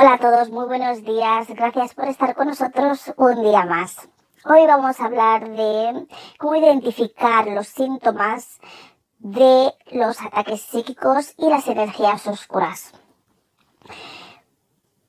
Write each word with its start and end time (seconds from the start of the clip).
Hola 0.00 0.12
a 0.12 0.18
todos, 0.18 0.50
muy 0.50 0.66
buenos 0.66 1.02
días. 1.02 1.48
Gracias 1.48 1.92
por 1.92 2.06
estar 2.06 2.36
con 2.36 2.46
nosotros 2.46 3.12
un 3.16 3.42
día 3.42 3.64
más. 3.64 4.08
Hoy 4.44 4.64
vamos 4.64 5.00
a 5.00 5.06
hablar 5.06 5.50
de 5.50 6.06
cómo 6.38 6.54
identificar 6.54 7.48
los 7.48 7.66
síntomas 7.66 8.60
de 9.18 9.74
los 9.90 10.22
ataques 10.22 10.60
psíquicos 10.60 11.34
y 11.36 11.48
las 11.48 11.66
energías 11.66 12.24
oscuras. 12.28 12.92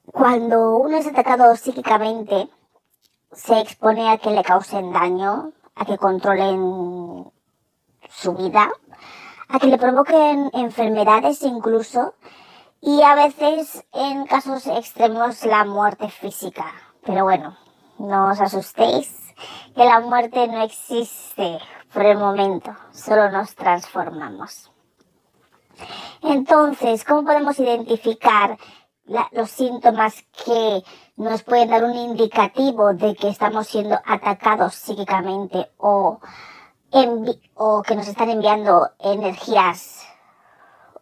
Cuando 0.08 0.78
uno 0.78 0.98
es 0.98 1.06
atacado 1.06 1.56
psíquicamente, 1.56 2.50
se 3.32 3.60
expone 3.60 4.10
a 4.10 4.18
que 4.18 4.32
le 4.32 4.42
causen 4.42 4.92
daño, 4.92 5.52
a 5.76 5.86
que 5.86 6.00
controlen 6.00 7.32
su 8.10 8.34
vida, 8.34 8.72
a 9.50 9.60
que 9.60 9.68
le 9.68 9.78
provoquen 9.78 10.50
enfermedades 10.52 11.44
incluso, 11.44 12.16
y 12.82 13.02
a 13.02 13.16
veces 13.16 13.86
en 13.94 14.26
casos 14.26 14.68
extremos 14.68 15.46
la 15.46 15.66
muerte 15.66 16.10
física. 16.10 16.66
Pero 17.06 17.24
bueno, 17.24 17.58
no 17.98 18.32
os 18.32 18.40
asustéis, 18.40 19.34
que 19.76 19.86
la 19.86 20.00
muerte 20.00 20.48
no 20.48 20.62
existe 20.64 21.60
por 21.94 22.06
el 22.06 22.18
momento, 22.18 22.76
solo 22.92 23.32
nos 23.32 23.56
transformamos. 23.56 24.72
Entonces, 26.22 27.06
¿cómo 27.06 27.24
podemos 27.24 27.58
identificar 27.60 28.58
los 29.32 29.50
síntomas 29.50 30.24
que 30.46 30.84
nos 31.16 31.44
pueden 31.44 31.70
dar 31.70 31.84
un 31.84 31.96
indicativo 31.96 32.94
de 32.94 33.16
que 33.16 33.30
estamos 33.30 33.68
siendo 33.68 34.00
atacados 34.06 34.76
psíquicamente 34.76 35.70
o, 35.78 36.20
que 36.92 37.96
nos 37.96 38.08
están 38.08 38.30
enviando 38.30 38.90
energías 39.00 39.99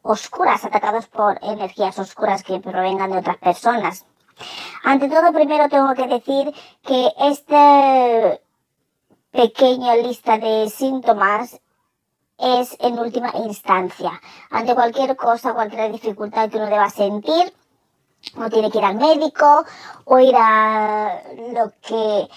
oscuras, 0.07 0.63
atacados 0.63 1.07
por 1.07 1.37
energías 1.41 1.99
oscuras 1.99 2.43
que 2.43 2.59
provengan 2.59 3.11
de 3.11 3.17
otras 3.19 3.37
personas. 3.37 4.05
Ante 4.83 5.09
todo, 5.09 5.33
primero 5.33 5.67
tengo 5.67 5.93
que 5.93 6.07
decir 6.07 6.53
que 6.83 7.11
esta 7.19 8.39
pequeña 9.31 9.95
lista 9.95 10.37
de 10.37 10.69
síntomas 10.69 11.59
es 12.37 12.77
en 12.79 12.97
última 12.99 13.31
instancia. 13.35 14.11
Ante 14.49 14.75
cualquier 14.75 15.15
cosa, 15.15 15.53
cualquier 15.53 15.91
dificultad 15.91 16.49
que 16.49 16.57
uno 16.57 16.67
deba 16.67 16.89
sentir, 16.89 17.53
uno 18.35 18.49
tiene 18.49 18.71
que 18.71 18.77
ir 18.77 18.85
al 18.85 18.95
médico 18.95 19.65
o 20.05 20.19
ir 20.19 20.35
a 20.35 21.21
lo 21.53 21.71
que 21.81 22.27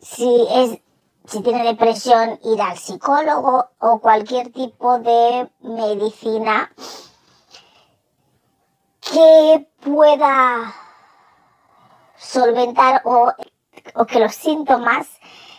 si 0.00 0.46
es 0.50 0.78
si 1.26 1.42
tiene 1.42 1.64
depresión 1.64 2.38
ir 2.44 2.60
al 2.62 2.78
psicólogo 2.78 3.68
o 3.78 3.98
cualquier 4.00 4.52
tipo 4.52 4.98
de 5.00 5.50
medicina 5.60 6.72
que 9.00 9.68
pueda 9.80 10.74
solventar 12.16 13.02
o, 13.04 13.32
que 14.06 14.20
los 14.20 14.34
síntomas 14.34 15.08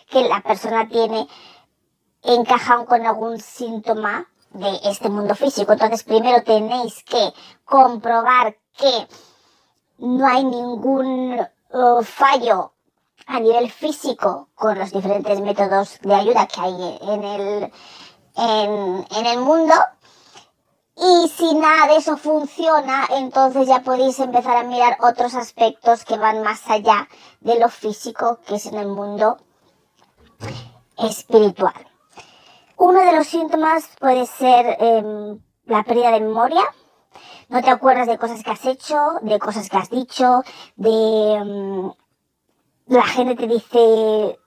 que 0.09 0.27
la 0.27 0.41
persona 0.41 0.87
tiene 0.87 1.27
encajan 2.23 2.85
con 2.85 3.05
algún 3.05 3.39
síntoma 3.39 4.27
de 4.51 4.79
este 4.85 5.09
mundo 5.09 5.35
físico. 5.35 5.73
Entonces, 5.73 6.03
primero 6.03 6.43
tenéis 6.43 7.03
que 7.03 7.33
comprobar 7.65 8.57
que 8.77 9.07
no 9.97 10.25
hay 10.25 10.43
ningún 10.43 11.39
uh, 11.71 12.03
fallo 12.03 12.73
a 13.27 13.39
nivel 13.39 13.69
físico 13.69 14.49
con 14.55 14.79
los 14.79 14.91
diferentes 14.91 15.39
métodos 15.41 15.99
de 16.01 16.15
ayuda 16.15 16.47
que 16.47 16.61
hay 16.61 16.99
en 17.01 17.23
el, 17.23 17.71
en 18.35 19.25
el 19.25 19.39
mundo 19.39 19.73
y 20.99 21.27
si 21.27 21.53
nada 21.53 21.87
de 21.87 21.97
eso 21.97 22.17
funciona, 22.17 23.05
entonces 23.11 23.67
ya 23.67 23.83
podéis 23.83 24.19
empezar 24.19 24.57
a 24.57 24.63
mirar 24.63 24.97
otros 25.01 25.35
aspectos 25.35 26.03
que 26.03 26.17
van 26.17 26.41
más 26.41 26.67
allá 26.69 27.07
de 27.39 27.59
lo 27.59 27.69
físico, 27.69 28.39
que 28.47 28.55
es 28.55 28.65
en 28.65 28.75
el 28.75 28.87
mundo 28.87 29.37
espiritual. 30.97 31.75
Uno 32.77 32.99
de 32.99 33.13
los 33.15 33.27
síntomas 33.27 33.87
puede 33.99 34.25
ser 34.25 34.75
em, 34.79 35.39
la 35.65 35.83
pérdida 35.83 36.11
de 36.11 36.21
memoria. 36.21 36.63
No 37.49 37.61
te 37.61 37.69
acuerdas 37.69 38.07
de 38.07 38.17
cosas 38.17 38.41
que 38.43 38.51
has 38.51 38.65
hecho, 38.65 39.19
de 39.21 39.37
cosas 39.37 39.69
que 39.69 39.77
has 39.77 39.91
dicho, 39.91 40.41
de... 40.75 41.33
Em, 41.33 41.91
la 42.87 43.03
gente 43.03 43.35
te 43.35 43.47
dice, 43.47 44.39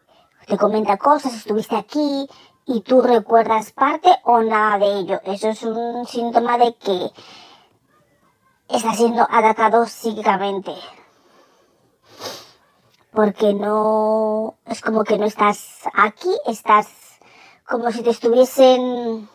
te 0.47 0.56
comenta 0.56 0.97
cosas, 0.97 1.34
estuviste 1.34 1.77
aquí, 1.77 2.28
y 2.67 2.83
tú 2.83 3.03
recuerdas 3.03 3.73
parte 3.73 4.11
o 4.25 4.41
nada 4.43 4.78
de 4.78 5.01
ello. 5.01 5.21
Eso 5.25 5.49
es 5.49 5.62
un 5.62 6.06
síntoma 6.06 6.56
de 6.56 6.75
que 6.77 7.11
estás 8.69 8.97
siendo 8.97 9.27
atacado 9.28 9.87
psíquicamente. 9.87 10.73
Porque 13.12 13.55
no, 13.55 14.55
es 14.67 14.81
como 14.81 15.03
que 15.03 15.19
no 15.19 15.27
estás 15.27 15.81
aquí, 15.95 16.31
estás 16.47 16.89
como 17.69 17.91
si 17.91 18.03
te 18.03 18.11
estuviesen, 18.11 19.28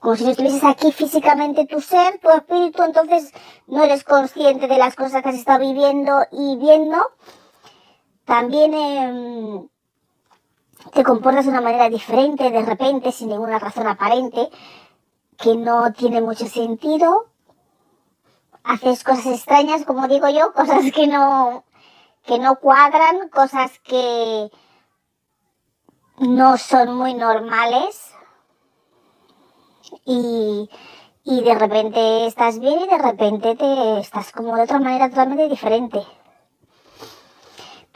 como 0.00 0.16
si 0.16 0.24
no 0.24 0.30
estuvieses 0.30 0.64
aquí 0.64 0.90
físicamente 0.90 1.66
tu 1.66 1.80
ser, 1.80 2.18
tu 2.18 2.30
espíritu, 2.30 2.82
entonces 2.82 3.32
no 3.68 3.84
eres 3.84 4.02
consciente 4.02 4.66
de 4.66 4.78
las 4.78 4.96
cosas 4.96 5.22
que 5.22 5.28
has 5.28 5.36
estado 5.36 5.60
viviendo 5.60 6.26
y 6.32 6.56
viendo. 6.56 6.98
También 8.32 8.72
eh, 8.72 9.68
te 10.94 11.04
comportas 11.04 11.44
de 11.44 11.50
una 11.50 11.60
manera 11.60 11.90
diferente 11.90 12.50
de 12.50 12.62
repente, 12.62 13.12
sin 13.12 13.28
ninguna 13.28 13.58
razón 13.58 13.86
aparente, 13.86 14.48
que 15.36 15.54
no 15.54 15.92
tiene 15.92 16.22
mucho 16.22 16.46
sentido. 16.46 17.26
Haces 18.64 19.04
cosas 19.04 19.26
extrañas, 19.26 19.84
como 19.84 20.08
digo 20.08 20.30
yo, 20.30 20.50
cosas 20.54 20.90
que 20.92 21.06
no, 21.08 21.64
que 22.24 22.38
no 22.38 22.56
cuadran, 22.56 23.28
cosas 23.28 23.78
que 23.80 24.50
no 26.16 26.56
son 26.56 26.96
muy 26.96 27.12
normales. 27.12 28.14
Y, 30.06 30.70
y 31.22 31.42
de 31.42 31.54
repente 31.54 32.28
estás 32.28 32.58
bien 32.58 32.80
y 32.80 32.86
de 32.86 32.96
repente 32.96 33.56
te 33.56 33.98
estás 33.98 34.32
como 34.32 34.56
de 34.56 34.62
otra 34.62 34.78
manera 34.78 35.10
totalmente 35.10 35.50
diferente. 35.50 36.02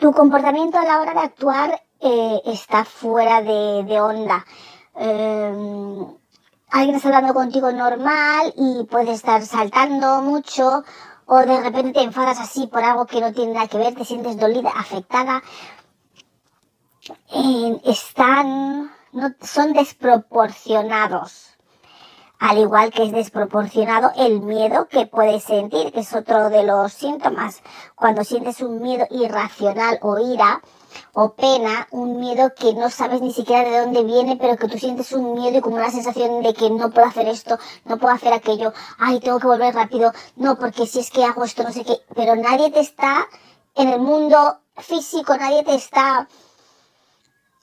Tu 0.06 0.12
comportamiento 0.12 0.78
a 0.78 0.84
la 0.84 1.00
hora 1.00 1.14
de 1.14 1.18
actuar 1.18 1.82
eh, 1.98 2.40
está 2.44 2.84
fuera 2.84 3.42
de, 3.42 4.00
onda. 4.00 4.46
Eh, 4.94 5.52
alguien 6.70 6.94
está 6.94 7.08
hablando 7.08 7.34
contigo 7.34 7.72
normal 7.72 8.54
y 8.56 8.84
puedes 8.84 9.16
estar 9.16 9.44
saltando 9.44 10.22
mucho 10.22 10.84
o 11.24 11.38
de 11.38 11.60
repente 11.60 11.94
te 11.94 12.02
enfadas 12.02 12.38
así 12.38 12.68
por 12.68 12.84
algo 12.84 13.06
que 13.06 13.20
no 13.20 13.32
tiene 13.32 13.54
nada 13.54 13.66
que 13.66 13.78
ver, 13.78 13.96
te 13.96 14.04
sientes 14.04 14.38
dolida, 14.38 14.70
afectada. 14.76 15.42
Eh, 17.32 17.80
están, 17.86 18.92
no, 19.10 19.34
son 19.40 19.72
desproporcionados 19.72 21.55
al 22.38 22.58
igual 22.58 22.92
que 22.92 23.04
es 23.04 23.12
desproporcionado 23.12 24.12
el 24.16 24.40
miedo 24.40 24.88
que 24.88 25.06
puedes 25.06 25.44
sentir, 25.44 25.92
que 25.92 26.00
es 26.00 26.14
otro 26.14 26.50
de 26.50 26.64
los 26.64 26.92
síntomas. 26.92 27.62
Cuando 27.94 28.24
sientes 28.24 28.60
un 28.60 28.82
miedo 28.82 29.06
irracional 29.10 29.98
o 30.02 30.18
ira 30.18 30.60
o 31.12 31.34
pena, 31.34 31.88
un 31.90 32.20
miedo 32.20 32.52
que 32.54 32.74
no 32.74 32.90
sabes 32.90 33.20
ni 33.20 33.32
siquiera 33.32 33.68
de 33.68 33.80
dónde 33.80 34.02
viene, 34.04 34.36
pero 34.36 34.56
que 34.56 34.68
tú 34.68 34.78
sientes 34.78 35.12
un 35.12 35.34
miedo 35.34 35.58
y 35.58 35.60
como 35.60 35.76
una 35.76 35.90
sensación 35.90 36.42
de 36.42 36.54
que 36.54 36.70
no 36.70 36.90
puedo 36.90 37.06
hacer 37.06 37.28
esto, 37.28 37.58
no 37.84 37.98
puedo 37.98 38.14
hacer 38.14 38.32
aquello, 38.32 38.72
ay, 38.98 39.20
tengo 39.20 39.38
que 39.38 39.46
volver 39.46 39.74
rápido, 39.74 40.12
no, 40.36 40.58
porque 40.58 40.86
si 40.86 41.00
es 41.00 41.10
que 41.10 41.24
hago 41.24 41.44
esto, 41.44 41.62
no 41.62 41.72
sé 41.72 41.84
qué, 41.84 42.00
pero 42.14 42.36
nadie 42.36 42.70
te 42.70 42.80
está 42.80 43.26
en 43.74 43.88
el 43.88 44.00
mundo 44.00 44.60
físico, 44.76 45.36
nadie 45.36 45.64
te 45.64 45.74
está 45.74 46.28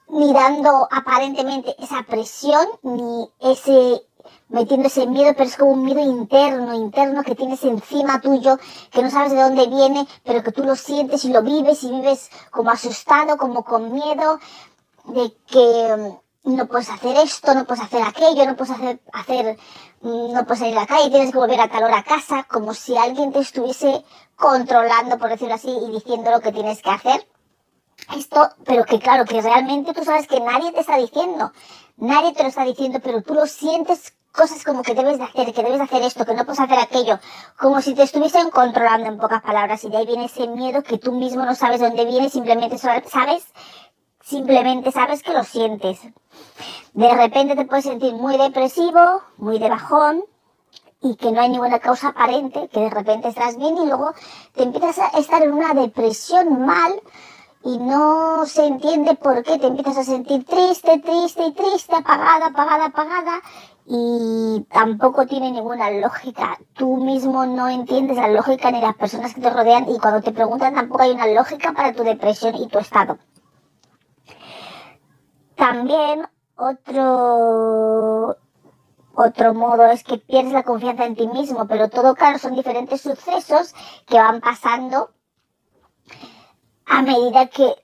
mirando 0.07 0.87
aparentemente 0.91 1.75
esa 1.79 2.03
presión 2.03 2.67
ni 2.83 3.29
ese 3.39 4.03
metiendo 4.49 4.87
ese 4.87 5.07
miedo, 5.07 5.33
pero 5.33 5.49
es 5.49 5.57
como 5.57 5.71
un 5.71 5.83
miedo 5.83 6.01
interno, 6.01 6.73
interno 6.73 7.23
que 7.23 7.35
tienes 7.35 7.63
encima 7.63 8.21
tuyo, 8.21 8.57
que 8.91 9.01
no 9.01 9.09
sabes 9.09 9.31
de 9.31 9.41
dónde 9.41 9.67
viene, 9.67 10.07
pero 10.23 10.43
que 10.43 10.51
tú 10.51 10.63
lo 10.63 10.75
sientes 10.75 11.25
y 11.25 11.33
lo 11.33 11.41
vives 11.41 11.83
y 11.83 11.91
vives 11.91 12.29
como 12.51 12.71
asustado, 12.71 13.37
como 13.37 13.63
con 13.63 13.91
miedo 13.93 14.39
de 15.05 15.33
que 15.47 16.17
no 16.43 16.67
puedes 16.67 16.89
hacer 16.89 17.15
esto, 17.17 17.53
no 17.53 17.65
puedes 17.65 17.83
hacer 17.83 18.03
aquello, 18.03 18.45
no 18.45 18.55
puedes 18.55 18.73
hacer, 18.73 18.99
hacer, 19.13 19.57
mm, 20.01 20.33
no 20.33 20.45
puedes 20.45 20.59
salir 20.59 20.77
a 20.77 20.81
la 20.81 20.87
calle, 20.87 21.09
tienes 21.09 21.31
que 21.31 21.37
volver 21.37 21.61
a 21.61 21.69
tal 21.69 21.83
hora 21.83 21.99
a 21.99 22.03
casa, 22.03 22.43
como 22.43 22.73
si 22.73 22.97
alguien 22.97 23.31
te 23.31 23.39
estuviese 23.39 24.03
controlando, 24.35 25.17
por 25.17 25.29
decirlo 25.29 25.55
así, 25.55 25.69
y 25.69 25.91
diciendo 25.91 26.31
lo 26.31 26.41
que 26.41 26.51
tienes 26.51 26.81
que 26.81 26.89
hacer. 26.89 27.27
Esto, 28.15 28.49
pero 28.65 28.85
que 28.85 28.99
claro, 28.99 29.25
que 29.25 29.41
realmente 29.41 29.93
tú 29.93 30.03
sabes 30.03 30.27
que 30.27 30.39
nadie 30.39 30.71
te 30.71 30.81
está 30.81 30.97
diciendo, 30.97 31.51
nadie 31.97 32.33
te 32.33 32.43
lo 32.43 32.49
está 32.49 32.63
diciendo, 32.63 32.99
pero 33.03 33.21
tú 33.21 33.33
lo 33.33 33.45
sientes 33.45 34.13
cosas 34.31 34.63
como 34.63 34.81
que 34.81 34.95
debes 34.95 35.19
de 35.19 35.25
hacer, 35.25 35.53
que 35.53 35.63
debes 35.63 35.77
de 35.77 35.85
hacer 35.85 36.01
esto, 36.01 36.25
que 36.25 36.33
no 36.33 36.43
puedes 36.43 36.59
hacer 36.59 36.79
aquello, 36.79 37.19
como 37.57 37.81
si 37.81 37.93
te 37.93 38.03
estuviesen 38.03 38.49
controlando 38.49 39.07
en 39.07 39.17
pocas 39.19 39.41
palabras 39.43 39.83
y 39.83 39.89
de 39.89 39.97
ahí 39.97 40.05
viene 40.07 40.25
ese 40.25 40.47
miedo 40.47 40.81
que 40.81 40.97
tú 40.97 41.11
mismo 41.11 41.45
no 41.45 41.53
sabes 41.53 41.79
dónde 41.79 42.03
viene, 42.05 42.29
simplemente 42.29 42.77
sabes, 42.79 43.45
simplemente 44.21 44.91
sabes 44.91 45.21
que 45.21 45.33
lo 45.33 45.43
sientes. 45.43 45.99
De 46.93 47.13
repente 47.13 47.55
te 47.55 47.65
puedes 47.65 47.85
sentir 47.85 48.13
muy 48.13 48.37
depresivo, 48.37 49.21
muy 49.37 49.59
de 49.59 49.69
bajón 49.69 50.23
y 50.99 51.15
que 51.15 51.31
no 51.31 51.41
hay 51.41 51.49
ninguna 51.49 51.79
causa 51.79 52.09
aparente, 52.09 52.69
que 52.69 52.79
de 52.79 52.89
repente 52.89 53.27
estás 53.27 53.57
bien 53.57 53.77
y 53.77 53.85
luego 53.85 54.13
te 54.53 54.63
empiezas 54.63 54.97
a 54.99 55.19
estar 55.19 55.43
en 55.43 55.53
una 55.53 55.73
depresión 55.73 56.65
mal, 56.65 57.01
y 57.65 57.77
no 57.77 58.45
se 58.45 58.65
entiende 58.65 59.15
por 59.15 59.41
qué 59.43 59.57
te 59.57 59.67
empiezas 59.67 59.97
a 59.97 60.03
sentir 60.03 60.45
triste, 60.45 60.99
triste 60.99 61.45
y 61.45 61.53
triste, 61.53 61.95
apagada, 61.95 62.47
apagada, 62.47 62.85
apagada 62.85 63.41
y 63.85 64.65
tampoco 64.69 65.25
tiene 65.25 65.51
ninguna 65.51 65.89
lógica. 65.91 66.57
Tú 66.73 66.97
mismo 66.97 67.45
no 67.45 67.69
entiendes 67.69 68.17
la 68.17 68.27
lógica 68.27 68.69
ni 68.71 68.81
las 68.81 68.95
personas 68.95 69.33
que 69.33 69.41
te 69.41 69.49
rodean 69.49 69.89
y 69.89 69.97
cuando 69.97 70.21
te 70.21 70.31
preguntan 70.31 70.75
tampoco 70.75 71.03
hay 71.03 71.11
una 71.11 71.27
lógica 71.27 71.71
para 71.71 71.93
tu 71.93 72.03
depresión 72.03 72.55
y 72.55 72.67
tu 72.67 72.79
estado. 72.79 73.17
También 75.55 76.27
otro 76.57 78.37
otro 79.15 79.53
modo 79.53 79.85
es 79.85 80.03
que 80.03 80.17
pierdes 80.17 80.53
la 80.53 80.63
confianza 80.63 81.05
en 81.05 81.15
ti 81.15 81.27
mismo, 81.27 81.67
pero 81.67 81.87
todo 81.89 82.15
claro 82.15 82.39
son 82.39 82.55
diferentes 82.55 83.01
sucesos 83.01 83.73
que 84.07 84.17
van 84.17 84.41
pasando 84.41 85.11
a 86.93 87.01
medida 87.01 87.47
que 87.47 87.75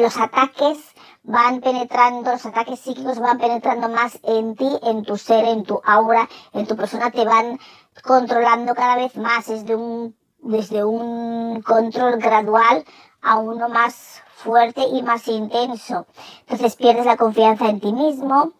los 0.00 0.16
ataques 0.16 0.78
van 1.24 1.60
penetrando, 1.60 2.30
los 2.30 2.46
ataques 2.46 2.78
psíquicos 2.78 3.18
van 3.18 3.38
penetrando 3.38 3.88
más 3.88 4.20
en 4.22 4.54
ti, 4.54 4.68
en 4.82 5.02
tu 5.02 5.16
ser, 5.16 5.44
en 5.44 5.64
tu 5.64 5.80
aura, 5.84 6.28
en 6.52 6.66
tu 6.68 6.76
persona, 6.76 7.10
te 7.10 7.24
van 7.24 7.58
controlando 8.04 8.74
cada 8.76 8.94
vez 8.94 9.16
más, 9.16 9.48
desde 9.48 9.74
un, 9.74 10.14
desde 10.38 10.84
un 10.84 11.62
control 11.62 12.18
gradual 12.18 12.84
a 13.22 13.38
uno 13.38 13.68
más 13.68 14.22
fuerte 14.36 14.82
y 14.86 15.02
más 15.02 15.26
intenso. 15.26 16.06
Entonces 16.42 16.76
pierdes 16.76 17.06
la 17.06 17.16
confianza 17.16 17.68
en 17.68 17.80
ti 17.80 17.92
mismo, 17.92 18.52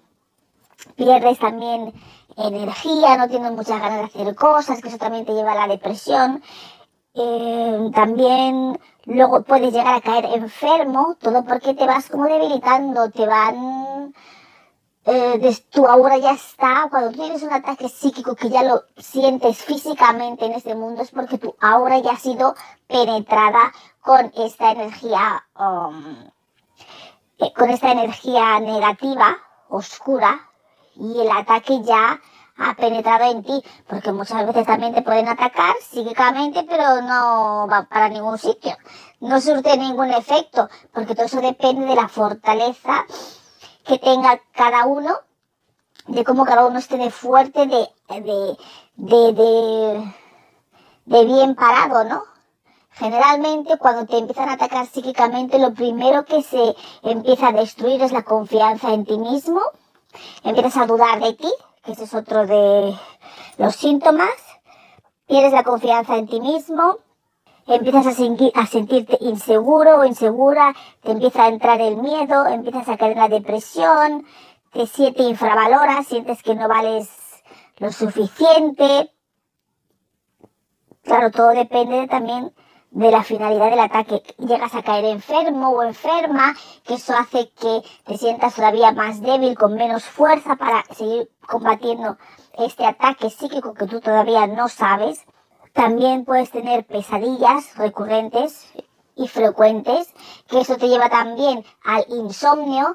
pierdes 0.97 1.39
también 1.39 1.93
energía, 2.37 3.17
no 3.17 3.29
tienes 3.29 3.53
muchas 3.53 3.81
ganas 3.81 3.99
de 3.99 4.23
hacer 4.23 4.35
cosas, 4.35 4.81
que 4.81 4.89
eso 4.89 4.99
también 4.99 5.25
te 5.25 5.35
lleva 5.35 5.53
a 5.53 5.67
la 5.67 5.69
depresión. 5.69 6.43
Eh, 7.17 7.91
también 7.95 8.81
luego 9.05 9.43
puedes 9.45 9.73
llegar 9.73 9.95
a 9.95 10.01
caer 10.01 10.25
enfermo, 10.35 11.17
todo 11.21 11.45
porque 11.45 11.75
te 11.75 11.87
vas 11.87 12.09
como 12.09 12.25
debilitando, 12.25 13.11
te 13.11 13.27
van... 13.27 14.13
Eh, 15.07 15.57
tu 15.71 15.87
aura 15.87 16.17
ya 16.17 16.33
está, 16.33 16.89
cuando 16.91 17.13
tienes 17.13 17.43
un 17.43 17.53
ataque 17.53 17.91
psíquico 17.91 18.35
que 18.35 18.49
ya 18.49 18.63
lo 18.63 18.85
sientes 18.97 19.59
físicamente 19.59 20.47
en 20.47 20.53
este 20.53 20.75
mundo 20.75 21.03
es 21.03 21.11
porque 21.11 21.37
tu 21.37 21.55
aura 21.61 21.99
ya 21.99 22.13
ha 22.13 22.17
sido 22.17 22.55
penetrada 22.87 23.71
con 24.01 24.33
esta 24.35 24.73
energía, 24.73 25.45
um, 25.59 26.31
eh, 27.39 27.53
con 27.55 27.69
esta 27.69 27.93
energía 27.93 28.59
negativa, 28.61 29.37
oscura, 29.69 30.51
y 30.97 31.21
el 31.21 31.31
ataque 31.31 31.83
ya 31.83 32.19
ha 32.57 32.75
penetrado 32.75 33.31
en 33.31 33.43
ti, 33.43 33.63
porque 33.89 34.13
muchas 34.13 34.47
veces 34.47 34.67
también 34.67 34.95
te 34.95 35.03
pueden 35.03 35.29
atacar 35.29 35.75
psíquicamente, 35.81 36.65
pero 36.69 37.03
no 37.03 37.67
va 37.71 37.87
para 37.89 38.09
ningún 38.09 38.39
sitio, 38.39 38.77
no 39.21 39.41
surte 39.41 39.77
ningún 39.77 40.11
efecto, 40.11 40.69
porque 40.93 41.15
todo 41.15 41.27
eso 41.27 41.41
depende 41.41 41.87
de 41.87 41.95
la 41.95 42.09
fortaleza 42.09 43.05
que 43.85 43.99
tenga 43.99 44.41
cada 44.53 44.87
uno, 44.87 45.19
de 46.07 46.25
cómo 46.25 46.45
cada 46.45 46.67
uno 46.67 46.79
esté 46.79 46.97
de 46.97 47.11
fuerte, 47.11 47.67
de, 47.67 47.89
de, 48.09 48.57
de, 48.97 49.33
de, 49.33 50.15
de 51.07 51.25
bien 51.25 51.55
parado, 51.55 52.05
¿no? 52.05 52.23
Generalmente 52.93 53.77
cuando 53.79 54.07
te 54.07 54.19
empiezan 54.19 54.49
a 54.49 54.53
atacar 54.53 54.87
psíquicamente, 54.87 55.59
lo 55.59 55.75
primero 55.75 56.25
que 56.25 56.43
se 56.43 56.77
empieza 57.03 57.49
a 57.49 57.53
destruir 57.53 58.01
es 58.01 58.13
la 58.13 58.23
confianza 58.23 58.93
en 58.93 59.05
ti 59.05 59.19
mismo, 59.19 59.61
empiezas 60.45 60.77
a 60.77 60.87
dudar 60.87 61.21
de 61.21 61.33
ti, 61.33 61.53
ese 61.87 62.05
es 62.05 62.15
otro 62.15 62.47
de 62.47 62.95
los 63.59 63.77
síntomas. 63.77 64.31
Pierdes 65.27 65.53
la 65.53 65.65
confianza 65.65 66.17
en 66.17 66.27
ti 66.27 66.41
mismo, 66.41 66.99
empiezas 67.67 68.07
a, 68.07 68.61
a 68.61 68.67
sentirte 68.67 69.17
inseguro 69.21 70.01
o 70.01 70.05
insegura, 70.05 70.75
te 71.03 71.13
empieza 71.13 71.45
a 71.45 71.49
entrar 71.49 71.81
el 71.81 71.97
miedo, 71.97 72.47
empiezas 72.47 72.89
a 72.89 72.97
caer 72.97 73.13
en 73.13 73.19
la 73.19 73.29
depresión, 73.29 74.27
te 74.73 74.87
sientes 74.87 75.27
infravaloras, 75.27 76.07
sientes 76.07 76.43
que 76.43 76.55
no 76.55 76.69
vales 76.69 77.09
lo 77.79 77.91
suficiente. 77.91 79.11
Claro, 81.03 81.31
todo 81.31 81.49
depende 81.49 82.07
también 82.07 82.53
de 82.95 83.11
la 83.11 83.25
finalidad 83.25 83.71
del 83.71 83.81
ataque. 83.81 84.23
Llegas 84.39 84.75
a 84.75 84.83
caer 84.83 85.05
enfermo 85.05 85.71
o 85.71 85.83
enferma, 85.83 86.55
que 86.85 86.95
eso 86.95 87.13
hace 87.13 87.51
que 87.51 87.83
te 88.05 88.17
sientas 88.17 88.55
todavía 88.55 88.93
más 88.93 89.21
débil, 89.21 89.59
con 89.59 89.75
menos 89.75 90.05
fuerza 90.05 90.55
para 90.57 90.85
seguir 90.95 91.29
combatiendo 91.47 92.17
este 92.57 92.87
ataque 92.87 93.31
psíquico 93.31 93.75
que 93.75 93.87
tú 93.87 94.01
todavía 94.01 94.47
no 94.47 94.69
sabes. 94.69 95.25
También 95.73 96.25
puedes 96.25 96.53
tener 96.53 96.87
pesadillas 96.87 97.77
recurrentes 97.77 98.73
y 99.17 99.27
frecuentes, 99.27 100.15
que 100.47 100.61
eso 100.61 100.77
te 100.77 100.89
lleva 100.89 101.09
también 101.09 101.65
al 101.85 102.05
insomnio, 102.09 102.95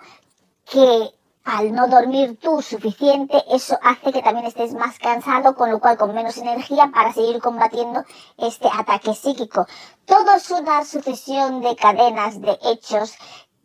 que 0.72 1.12
al 1.50 1.74
no 1.74 1.88
dormir 1.88 2.38
tú 2.40 2.62
suficiente, 2.62 3.44
eso 3.50 3.78
hace 3.82 4.12
que 4.12 4.22
también 4.22 4.46
estés 4.46 4.74
más 4.74 5.00
cansado, 5.00 5.56
con 5.56 5.72
lo 5.72 5.80
cual 5.80 5.98
con 5.98 6.14
menos 6.14 6.38
energía 6.38 6.92
para 6.94 7.12
seguir 7.12 7.42
combatiendo 7.42 8.04
este 8.38 8.68
ataque 8.68 9.16
psíquico. 9.16 9.66
Todo 10.06 10.36
es 10.36 10.52
una 10.52 10.86
sucesión 10.86 11.62
de 11.62 11.76
cadenas 11.76 12.40
de 12.40 12.58
hechos 12.64 13.16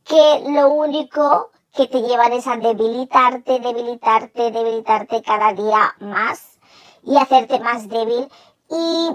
que 0.05 0.45
lo 0.49 0.71
único 0.71 1.51
que 1.75 1.87
te 1.87 2.01
llevan 2.01 2.33
es 2.33 2.47
a 2.47 2.57
debilitarte, 2.57 3.61
debilitarte, 3.61 4.51
debilitarte 4.51 5.23
cada 5.23 5.53
día 5.53 5.95
más 6.01 6.59
y 7.03 7.17
hacerte 7.17 7.61
más 7.61 7.89
débil 7.89 8.29
y 8.71 9.11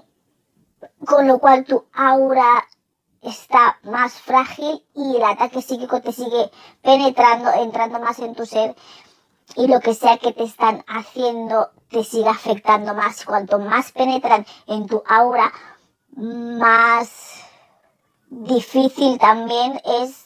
con 1.05 1.27
lo 1.27 1.39
cual 1.39 1.65
tu 1.65 1.85
aura 1.93 2.67
está 3.21 3.79
más 3.83 4.13
frágil 4.13 4.83
y 4.95 5.17
el 5.17 5.23
ataque 5.23 5.61
psíquico 5.61 6.01
te 6.01 6.11
sigue 6.11 6.51
penetrando, 6.81 7.51
entrando 7.51 7.99
más 7.99 8.19
en 8.19 8.35
tu 8.35 8.45
ser 8.45 8.75
y 9.55 9.67
lo 9.67 9.79
que 9.79 9.93
sea 9.93 10.17
que 10.17 10.31
te 10.31 10.43
están 10.43 10.83
haciendo 10.87 11.71
te 11.89 12.03
sigue 12.03 12.29
afectando 12.29 12.93
más. 12.93 13.25
Cuanto 13.25 13.59
más 13.59 13.91
penetran 13.91 14.45
en 14.67 14.87
tu 14.87 15.03
aura, 15.07 15.51
más 16.15 17.43
difícil 18.29 19.17
también 19.17 19.81
es 19.83 20.25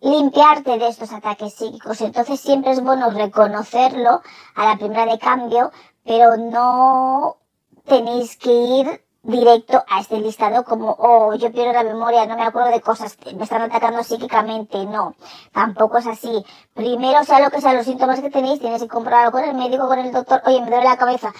limpiarte 0.00 0.78
de 0.78 0.88
estos 0.88 1.12
ataques 1.12 1.54
psíquicos. 1.54 2.00
Entonces 2.00 2.40
siempre 2.40 2.72
es 2.72 2.82
bueno 2.82 3.10
reconocerlo 3.10 4.22
a 4.54 4.64
la 4.64 4.76
primera 4.76 5.06
de 5.06 5.18
cambio, 5.18 5.70
pero 6.04 6.36
no 6.36 7.36
tenéis 7.84 8.36
que 8.36 8.52
ir 8.52 9.07
directo 9.22 9.84
a 9.88 10.00
este 10.00 10.20
listado 10.20 10.64
como, 10.64 10.96
oh, 10.98 11.34
yo 11.34 11.52
pierdo 11.52 11.72
la 11.72 11.82
memoria, 11.82 12.26
no 12.26 12.36
me 12.36 12.44
acuerdo 12.44 12.70
de 12.70 12.80
cosas, 12.80 13.16
me 13.36 13.44
están 13.44 13.62
atacando 13.62 14.02
psíquicamente. 14.02 14.84
No, 14.86 15.14
tampoco 15.52 15.98
es 15.98 16.06
así. 16.06 16.44
Primero, 16.74 17.24
sea 17.24 17.40
lo 17.40 17.50
que 17.50 17.60
sea 17.60 17.74
los 17.74 17.84
síntomas 17.84 18.20
que 18.20 18.30
tenéis, 18.30 18.60
tienes 18.60 18.82
que 18.82 18.88
comprobarlo 18.88 19.32
con 19.32 19.44
el 19.44 19.54
médico, 19.54 19.86
con 19.86 19.98
el 19.98 20.12
doctor. 20.12 20.42
Oye, 20.46 20.60
me 20.60 20.70
duele 20.70 20.84
la 20.84 20.96
cabeza. 20.96 21.32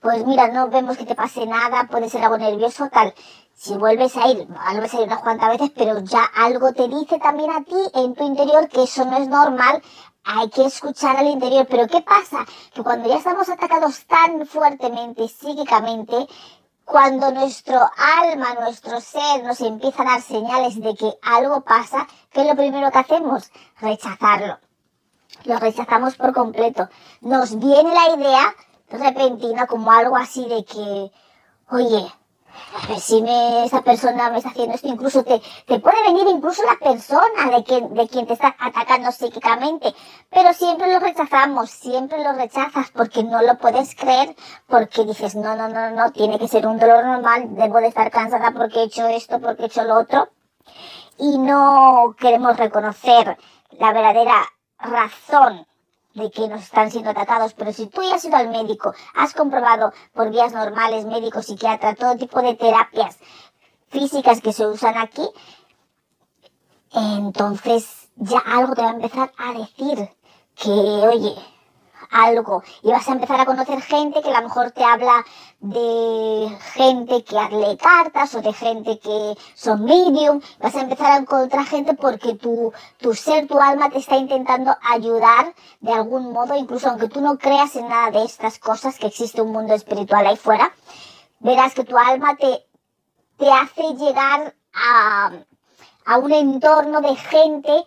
Pues 0.00 0.26
mira, 0.26 0.48
no 0.48 0.68
vemos 0.68 0.96
que 0.96 1.06
te 1.06 1.14
pase 1.14 1.46
nada, 1.46 1.88
puede 1.90 2.10
ser 2.10 2.22
algo 2.22 2.38
nervioso, 2.38 2.88
tal. 2.90 3.14
Si 3.54 3.74
vuelves 3.74 4.16
a 4.16 4.28
ir, 4.28 4.46
vuelves 4.46 4.92
a 4.92 5.00
ir 5.00 5.06
unas 5.06 5.22
cuantas 5.22 5.48
veces, 5.48 5.70
pero 5.74 6.00
ya 6.00 6.22
algo 6.36 6.72
te 6.74 6.88
dice 6.88 7.18
también 7.18 7.50
a 7.50 7.64
ti 7.64 7.76
en 7.94 8.14
tu 8.14 8.24
interior 8.24 8.68
que 8.68 8.82
eso 8.82 9.04
no 9.06 9.16
es 9.16 9.28
normal, 9.28 9.82
hay 10.24 10.50
que 10.50 10.66
escuchar 10.66 11.16
al 11.16 11.26
interior. 11.28 11.66
Pero 11.68 11.86
¿qué 11.86 12.02
pasa? 12.02 12.44
Que 12.74 12.82
cuando 12.82 13.08
ya 13.08 13.16
estamos 13.16 13.48
atacados 13.48 14.04
tan 14.06 14.46
fuertemente 14.46 15.26
psíquicamente, 15.28 16.26
cuando 16.86 17.32
nuestro 17.32 17.80
alma, 18.22 18.54
nuestro 18.54 19.00
ser 19.00 19.42
nos 19.42 19.60
empieza 19.60 20.02
a 20.02 20.06
dar 20.06 20.22
señales 20.22 20.80
de 20.80 20.94
que 20.94 21.12
algo 21.20 21.62
pasa, 21.62 22.06
¿qué 22.30 22.42
es 22.42 22.46
lo 22.46 22.54
primero 22.54 22.92
que 22.92 22.98
hacemos? 22.98 23.50
Rechazarlo. 23.80 24.60
Lo 25.44 25.58
rechazamos 25.58 26.16
por 26.16 26.32
completo. 26.32 26.88
Nos 27.20 27.58
viene 27.58 27.92
la 27.92 28.14
idea 28.16 28.54
repentina 28.88 29.66
como 29.66 29.90
algo 29.90 30.16
así 30.16 30.48
de 30.48 30.64
que, 30.64 31.10
oye, 31.70 32.06
si 32.98 33.22
me, 33.22 33.64
esta 33.64 33.82
persona 33.82 34.30
me 34.30 34.38
está 34.38 34.50
haciendo 34.50 34.74
esto, 34.74 34.88
incluso 34.88 35.24
te, 35.24 35.40
te 35.66 35.78
puede 35.80 36.02
venir 36.02 36.26
incluso 36.28 36.62
la 36.64 36.76
persona 36.78 37.56
de 37.56 37.64
quien, 37.64 37.94
de 37.94 38.08
quien 38.08 38.26
te 38.26 38.34
está 38.34 38.54
atacando 38.58 39.12
psíquicamente, 39.12 39.94
pero 40.30 40.52
siempre 40.52 40.92
lo 40.92 41.00
rechazamos, 41.00 41.70
siempre 41.70 42.22
lo 42.22 42.32
rechazas 42.32 42.90
porque 42.90 43.22
no 43.24 43.42
lo 43.42 43.56
puedes 43.58 43.94
creer, 43.94 44.34
porque 44.66 45.04
dices, 45.04 45.34
no, 45.34 45.56
no, 45.56 45.68
no, 45.68 45.90
no, 45.90 46.12
tiene 46.12 46.38
que 46.38 46.48
ser 46.48 46.66
un 46.66 46.78
dolor 46.78 47.04
normal, 47.04 47.54
debo 47.56 47.78
de 47.78 47.88
estar 47.88 48.10
cansada 48.10 48.52
porque 48.52 48.80
he 48.80 48.84
hecho 48.84 49.06
esto, 49.06 49.40
porque 49.40 49.64
he 49.64 49.66
hecho 49.66 49.84
lo 49.84 49.98
otro, 49.98 50.28
y 51.18 51.38
no 51.38 52.14
queremos 52.18 52.56
reconocer 52.56 53.36
la 53.72 53.92
verdadera 53.92 54.46
razón 54.78 55.65
de 56.16 56.30
que 56.30 56.48
nos 56.48 56.62
están 56.62 56.90
siendo 56.90 57.10
atacados, 57.10 57.54
pero 57.54 57.72
si 57.72 57.86
tú 57.86 58.02
ya 58.02 58.16
has 58.16 58.24
ido 58.24 58.36
al 58.36 58.48
médico, 58.48 58.94
has 59.14 59.34
comprobado 59.34 59.92
por 60.14 60.30
vías 60.30 60.52
normales, 60.52 61.04
médico, 61.04 61.42
psiquiatra, 61.42 61.94
todo 61.94 62.16
tipo 62.16 62.40
de 62.40 62.54
terapias 62.54 63.18
físicas 63.88 64.40
que 64.40 64.52
se 64.52 64.66
usan 64.66 64.96
aquí, 64.96 65.28
entonces 66.92 68.08
ya 68.16 68.38
algo 68.38 68.74
te 68.74 68.82
va 68.82 68.90
a 68.90 68.94
empezar 68.94 69.32
a 69.36 69.52
decir 69.52 70.10
que, 70.54 70.70
oye, 70.70 71.34
algo 72.10 72.62
y 72.82 72.90
vas 72.90 73.08
a 73.08 73.12
empezar 73.12 73.40
a 73.40 73.46
conocer 73.46 73.80
gente 73.82 74.22
que 74.22 74.30
a 74.30 74.40
lo 74.40 74.48
mejor 74.48 74.70
te 74.70 74.84
habla 74.84 75.24
de 75.60 76.56
gente 76.74 77.24
que 77.24 77.34
lee 77.34 77.76
cartas 77.76 78.34
o 78.34 78.42
de 78.42 78.52
gente 78.52 78.98
que 78.98 79.36
son 79.54 79.84
medium, 79.84 80.40
vas 80.60 80.74
a 80.74 80.80
empezar 80.80 81.12
a 81.12 81.16
encontrar 81.16 81.64
gente 81.66 81.94
porque 81.94 82.34
tu, 82.34 82.72
tu 82.98 83.14
ser, 83.14 83.46
tu 83.46 83.58
alma 83.58 83.90
te 83.90 83.98
está 83.98 84.16
intentando 84.16 84.76
ayudar 84.82 85.54
de 85.80 85.92
algún 85.92 86.32
modo, 86.32 86.54
incluso 86.56 86.88
aunque 86.88 87.08
tú 87.08 87.20
no 87.20 87.38
creas 87.38 87.74
en 87.76 87.88
nada 87.88 88.10
de 88.10 88.24
estas 88.24 88.58
cosas, 88.58 88.98
que 88.98 89.06
existe 89.06 89.42
un 89.42 89.52
mundo 89.52 89.74
espiritual 89.74 90.26
ahí 90.26 90.36
fuera, 90.36 90.72
verás 91.40 91.74
que 91.74 91.84
tu 91.84 91.96
alma 91.96 92.36
te, 92.36 92.66
te 93.38 93.50
hace 93.50 93.94
llegar 93.94 94.54
a, 94.74 95.32
a 96.04 96.18
un 96.18 96.32
entorno 96.32 97.00
de 97.00 97.16
gente 97.16 97.84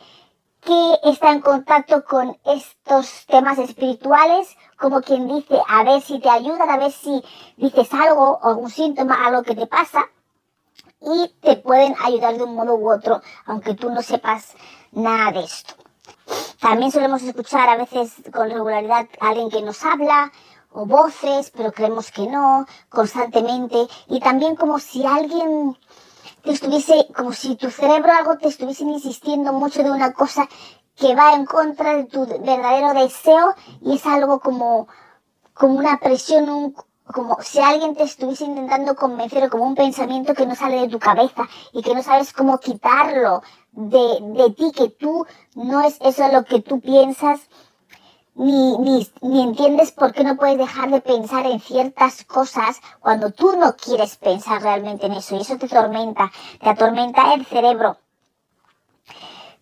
que 0.62 1.00
está 1.04 1.32
en 1.32 1.42
contacto 1.42 2.04
con 2.04 2.38
estos 2.46 3.26
temas 3.28 3.58
espirituales, 3.58 4.56
como 4.78 5.02
quien 5.02 5.28
dice, 5.28 5.60
a 5.68 5.84
ver 5.84 6.02
si 6.02 6.20
te 6.20 6.30
ayudan, 6.30 6.70
a 6.70 6.78
ver 6.78 6.92
si 6.92 7.24
dices 7.58 7.94
algo, 7.94 8.40
algún 8.44 8.70
síntoma, 8.70 9.26
algo 9.26 9.44
que 9.44 9.56
te 9.56 9.68
pasa, 9.68 10.06
y 11.02 11.34
te 11.42 11.56
pueden 11.58 11.96
ayudar 12.04 12.38
de 12.38 12.44
un 12.44 12.56
modo 12.56 12.76
u 12.76 12.92
otro, 12.92 13.22
aunque 13.46 13.74
tú 13.74 13.90
no 13.90 14.02
sepas 14.02 14.56
nada 14.92 15.32
de 15.32 15.46
esto. 15.46 15.76
También 16.60 16.92
solemos 16.92 17.22
escuchar 17.24 17.70
a 17.70 17.78
veces 17.78 18.16
con 18.34 18.50
regularidad 18.50 19.08
a 19.20 19.30
alguien 19.30 19.50
que 19.50 19.62
nos 19.62 19.84
habla, 19.86 20.32
o 20.72 20.86
voces, 20.86 21.52
pero 21.56 21.72
creemos 21.72 22.12
que 22.12 22.28
no, 22.28 22.66
constantemente, 22.90 23.88
y 24.08 24.20
también 24.20 24.56
como 24.56 24.78
si 24.80 25.06
alguien 25.06 25.78
te 26.44 26.52
estuviese, 26.52 27.08
como 27.16 27.34
si 27.34 27.56
tu 27.56 27.70
cerebro 27.70 28.12
algo 28.12 28.38
te 28.38 28.48
estuviese 28.48 28.84
insistiendo 28.84 29.54
mucho 29.54 29.84
de 29.84 29.92
una 29.92 30.14
cosa 30.14 30.48
que 30.96 31.16
va 31.16 31.34
en 31.34 31.46
contra 31.46 31.96
de 31.96 32.06
tu 32.06 32.26
verdadero 32.26 32.94
deseo 32.94 33.54
y 33.82 33.96
es 33.96 34.06
algo 34.06 34.40
como, 34.40 34.88
como 35.54 35.76
una 35.76 35.98
presión, 35.98 36.50
un, 36.50 36.76
como 37.06 37.38
si 37.42 37.60
alguien 37.60 37.96
te 37.96 38.04
estuviese 38.04 38.46
intentando 38.46 38.96
convencer 38.96 39.44
o 39.46 39.50
como 39.50 39.66
un 39.66 39.76
pensamiento 39.76 40.34
que 40.34 40.46
no 40.46 40.56
sale 40.56 40.82
de 40.82 40.90
tu 40.90 41.00
cabeza 41.00 41.48
y 41.74 41.82
que 41.82 41.96
no 41.96 42.04
sabes 42.04 42.34
cómo 42.34 42.60
quitarlo 42.60 43.42
de, 43.72 44.18
de 44.22 44.52
ti, 44.52 44.72
que 44.76 44.90
tú 44.90 45.26
no 45.56 45.82
es 45.82 45.98
eso 46.02 46.28
lo 46.32 46.44
que 46.44 46.62
tú 46.62 46.80
piensas 46.82 47.42
ni, 48.40 48.78
ni, 48.78 49.06
ni 49.22 49.44
entiendes 49.44 49.92
por 49.92 50.14
qué 50.14 50.24
no 50.24 50.38
puedes 50.38 50.58
dejar 50.58 50.90
de 50.90 51.02
pensar 51.02 51.46
en 51.46 51.60
ciertas 51.60 52.24
cosas 52.24 52.80
cuando 53.02 53.32
tú 53.32 53.58
no 53.58 53.76
quieres 53.76 54.16
pensar 54.16 54.62
realmente 54.62 55.08
en 55.08 55.14
eso 55.14 55.36
y 55.36 55.42
eso 55.42 55.58
te 55.58 55.66
atormenta, 55.66 56.32
te 56.62 56.70
atormenta 56.70 57.34
el 57.34 57.46
cerebro. 57.46 57.98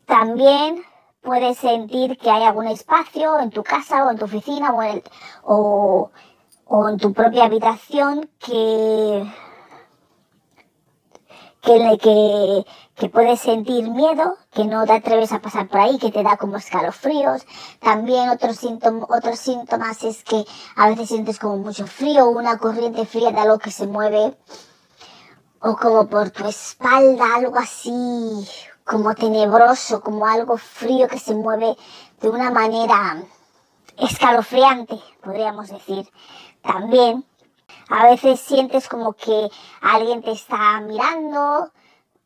También 0.05 0.83
puedes 1.21 1.57
sentir 1.57 2.19
que 2.19 2.29
hay 2.29 2.43
algún 2.43 2.67
espacio 2.67 3.39
en 3.39 3.49
tu 3.49 3.63
casa 3.63 4.05
o 4.05 4.11
en 4.11 4.17
tu 4.19 4.25
oficina 4.25 4.71
o 4.71 4.83
en, 4.83 5.01
o, 5.43 6.11
o 6.65 6.89
en 6.89 6.97
tu 6.97 7.13
propia 7.13 7.45
habitación 7.45 8.29
que 8.37 9.25
que, 11.67 11.97
que, 11.97 12.65
que 12.95 13.09
puedes 13.09 13.41
sentir 13.41 13.89
miedo, 13.89 14.37
que 14.51 14.63
no 14.63 14.85
te 14.85 14.93
atreves 14.93 15.33
a 15.33 15.41
pasar 15.41 15.67
por 15.67 15.81
ahí, 15.81 15.97
que 15.97 16.11
te 16.11 16.23
da 16.23 16.37
como 16.37 16.55
escalofríos. 16.55 17.45
También 17.81 18.29
otros 18.29 18.55
síntomas, 18.55 19.09
otros 19.09 19.37
síntomas 19.37 20.01
es 20.03 20.23
que 20.23 20.45
a 20.77 20.87
veces 20.87 21.09
sientes 21.09 21.39
como 21.39 21.57
mucho 21.57 21.85
frío, 21.85 22.29
una 22.29 22.57
corriente 22.57 23.05
fría 23.05 23.31
de 23.31 23.41
algo 23.41 23.59
que 23.59 23.71
se 23.71 23.85
mueve, 23.85 24.37
o 25.59 25.75
como 25.75 26.07
por 26.07 26.29
tu 26.29 26.47
espalda, 26.47 27.35
algo 27.35 27.57
así, 27.57 28.47
como 28.85 29.13
tenebroso, 29.13 29.99
como 29.99 30.25
algo 30.25 30.57
frío 30.57 31.09
que 31.09 31.19
se 31.19 31.35
mueve 31.35 31.75
de 32.21 32.29
una 32.29 32.49
manera 32.49 33.21
escalofriante, 33.97 35.01
podríamos 35.21 35.67
decir. 35.67 36.09
También 36.61 37.25
a 37.89 38.05
veces 38.05 38.39
sientes 38.39 38.87
como 38.87 39.13
que 39.13 39.49
alguien 39.81 40.21
te 40.21 40.31
está 40.31 40.81
mirando 40.81 41.71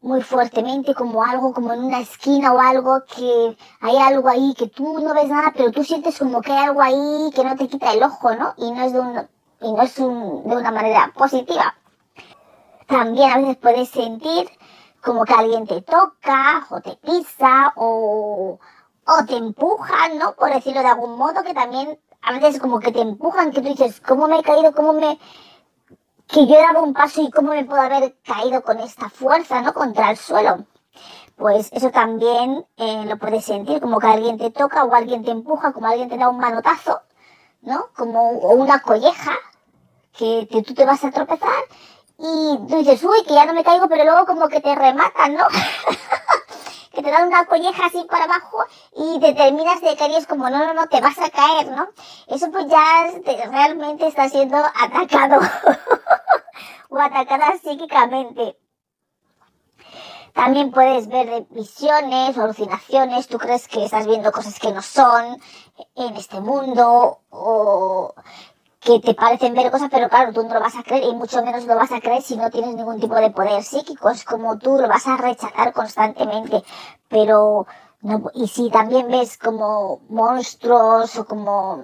muy 0.02 0.22
fuertemente, 0.24 0.96
como 0.96 1.24
algo, 1.24 1.54
como 1.54 1.74
en 1.74 1.84
una 1.84 2.00
esquina 2.00 2.54
o 2.54 2.60
algo, 2.60 3.04
que 3.06 3.56
hay 3.82 3.98
algo 3.98 4.30
ahí 4.30 4.56
que 4.58 4.68
tú 4.68 5.00
no 5.00 5.14
ves 5.14 5.30
nada, 5.30 5.54
pero 5.56 5.72
tú 5.72 5.84
sientes 5.84 6.18
como 6.18 6.42
que 6.42 6.52
hay 6.52 6.66
algo 6.66 6.82
ahí 6.82 7.30
que 7.36 7.44
no 7.44 7.56
te 7.56 7.68
quita 7.68 7.94
el 7.94 8.02
ojo, 8.02 8.34
¿no? 8.34 8.54
Y 8.58 8.72
no 8.72 8.84
es 8.84 8.94
de, 8.94 9.00
un, 9.00 9.28
y 9.62 9.72
no 9.72 9.82
es 9.84 9.96
de 9.96 10.04
una 10.04 10.72
manera 10.72 11.12
positiva. 11.16 11.76
También 12.88 13.32
a 13.32 13.38
veces 13.38 13.58
puedes 13.58 13.90
sentir 13.90 14.50
como 15.04 15.24
que 15.24 15.34
alguien 15.34 15.68
te 15.68 15.82
toca 15.82 16.66
o 16.72 16.82
te 16.82 16.96
pisa 16.98 17.74
o, 17.76 18.60
o 19.06 19.26
te 19.26 19.38
empuja, 19.38 20.10
¿no? 20.16 20.34
Por 20.34 20.52
decirlo 20.52 20.82
de 20.82 20.88
algún 20.88 21.16
modo, 21.16 21.44
que 21.44 21.54
también 21.54 22.00
a 22.24 22.34
veces 22.34 22.60
como 22.60 22.80
que 22.80 22.92
te 22.92 23.02
empujan, 23.02 23.52
que 23.52 23.62
tú 23.62 23.68
dices, 23.70 24.02
¿cómo 24.02 24.28
me 24.28 24.40
he 24.40 24.44
caído? 24.44 24.74
¿Cómo 24.74 24.94
me, 24.94 25.20
que 26.32 26.48
yo 26.48 26.56
dado 26.56 26.84
un 26.84 26.94
paso 26.94 27.22
y 27.22 27.30
cómo 27.30 27.52
me 27.52 27.66
puedo 27.66 27.82
haber 27.82 28.16
caído 28.24 28.64
con 28.64 28.80
esta 28.80 29.10
fuerza, 29.10 29.62
¿no? 29.62 29.74
Contra 29.74 30.12
el 30.12 30.18
suelo. 30.18 30.66
Pues 31.36 31.70
eso 31.72 31.90
también 31.92 32.66
eh, 32.78 33.06
lo 33.06 33.18
puedes 33.18 33.46
sentir, 33.46 33.82
como 33.82 34.00
que 34.00 34.08
alguien 34.08 34.38
te 34.38 34.52
toca 34.52 34.84
o 34.84 34.94
alguien 34.94 35.24
te 35.24 35.32
empuja, 35.32 35.74
como 35.74 35.88
alguien 35.88 36.10
te 36.10 36.18
da 36.18 36.30
un 36.30 36.38
manotazo, 36.38 37.02
¿no? 37.62 37.88
Como 37.96 38.30
una 38.30 38.80
colleja 38.82 39.34
que 40.18 40.48
tú 40.66 40.74
te 40.74 40.86
vas 40.86 41.04
a 41.04 41.12
tropezar 41.12 41.64
y 42.24 42.60
tú 42.68 42.78
dices, 42.78 43.04
uy, 43.04 43.24
que 43.24 43.34
ya 43.34 43.48
no 43.48 43.54
me 43.54 43.64
caigo, 43.64 43.88
pero 43.90 44.04
luego 44.04 44.28
como 44.28 44.48
que 44.48 44.62
te 44.62 44.76
rematan, 44.76 45.34
¿no? 45.34 45.48
te 47.02 47.12
dan 47.12 47.28
una 47.28 47.46
colleja 47.46 47.86
así 47.86 48.06
para 48.10 48.26
abajo 48.26 48.66
y 48.96 49.20
te 49.20 49.34
terminas 49.34 49.82
de 49.82 49.96
caer 49.96 50.12
y 50.12 50.16
es 50.16 50.28
como, 50.28 50.50
no, 50.50 50.60
no, 50.60 50.74
no, 50.74 50.88
te 50.88 51.02
vas 51.02 51.18
a 51.20 51.30
caer, 51.30 51.68
¿no? 51.72 51.90
Eso 52.28 52.52
pues 52.52 52.68
ya 52.68 53.12
realmente 53.50 54.08
está 54.08 54.30
siendo 54.30 54.58
atacado 54.58 55.40
o 56.90 56.98
atacada 57.00 57.58
psíquicamente. 57.58 58.58
También 60.34 60.72
puedes 60.72 61.08
ver 61.08 61.46
visiones 61.50 62.38
alucinaciones, 62.38 63.28
tú 63.28 63.38
crees 63.38 63.68
que 63.68 63.84
estás 63.84 64.08
viendo 64.08 64.32
cosas 64.32 64.60
que 64.60 64.72
no 64.72 64.82
son 64.82 65.42
en 65.96 66.16
este 66.16 66.40
mundo 66.40 67.20
o 67.30 68.14
que 68.82 69.00
te 69.00 69.14
parecen 69.14 69.54
ver 69.54 69.70
cosas, 69.70 69.90
pero 69.92 70.10
claro, 70.10 70.34
tú 70.34 70.44
no 70.44 70.56
lo 70.56 70.60
vas 70.60 70.76
a 70.76 70.82
creer 70.82 71.04
y 71.04 71.16
mucho 71.16 71.44
menos 71.44 71.66
lo 71.66 71.76
vas 71.76 71.92
a 71.92 72.02
creer 72.02 72.24
si 72.24 72.36
no 72.36 72.50
tienes 72.50 72.76
ningún 72.76 73.00
tipo 73.00 73.16
de 73.16 73.30
poder 73.30 73.64
psíquico. 73.64 74.10
Es 74.10 74.26
como 74.26 74.58
tú 74.58 74.76
lo 74.78 74.88
vas 74.88 75.06
a 75.08 75.18
rechazar 75.18 75.72
constantemente. 75.72 76.64
Pero, 77.08 77.68
no, 78.02 78.32
y 78.34 78.48
si 78.48 78.72
también 78.72 79.08
ves 79.08 79.38
como 79.38 80.02
monstruos 80.10 81.16
o 81.16 81.26
como 81.26 81.84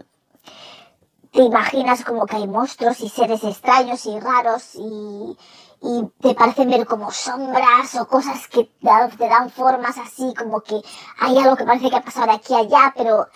te 1.32 1.44
imaginas 1.44 2.04
como 2.04 2.25
que 2.25 2.38
hay 2.38 2.48
monstruos 2.48 3.00
y 3.01 3.10
seres 3.10 3.44
extraños 3.44 4.04
y 4.08 4.20
raros 4.20 4.74
y, 4.74 5.38
y 5.82 6.04
te 6.20 6.34
parecen 6.34 6.72
ver 6.72 6.88
como 6.88 7.12
sombras 7.12 7.94
o 7.94 8.08
cosas 8.08 8.48
que 8.48 8.63
te 8.63 9.27
dan 9.27 9.51
formas 9.51 10.00
así, 10.00 10.34
como 10.34 10.62
que 10.62 10.82
hay 11.20 11.38
algo 11.38 11.56
que 11.56 11.66
parece 11.66 11.92
que 11.92 11.96
ha 11.96 12.01
pasado 12.01 12.25
de 12.27 12.34
aquí 12.34 12.56
a 12.56 12.60
allá, 12.60 12.94
pero 12.98 13.27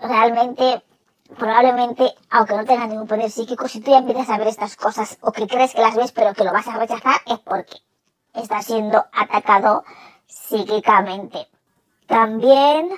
realmente 0.00 0.82
probablemente, 1.38 2.14
aunque 2.30 2.56
no 2.56 2.64
tengas 2.64 2.88
ningún 2.88 3.06
poder 3.06 3.30
psíquico, 3.30 3.68
si 3.68 3.80
tú 3.80 3.90
ya 3.90 3.98
empiezas 3.98 4.28
a 4.30 4.38
ver 4.38 4.48
estas 4.48 4.76
cosas 4.76 5.18
o 5.20 5.32
que 5.32 5.46
crees 5.46 5.74
que 5.74 5.80
las 5.80 5.96
ves 5.96 6.12
pero 6.12 6.34
que 6.34 6.44
lo 6.44 6.52
vas 6.52 6.68
a 6.68 6.78
rechazar, 6.78 7.20
es 7.26 7.38
porque 7.40 7.76
estás 8.34 8.66
siendo 8.66 9.04
atacado 9.12 9.84
psíquicamente. 10.26 11.48
También 12.06 12.90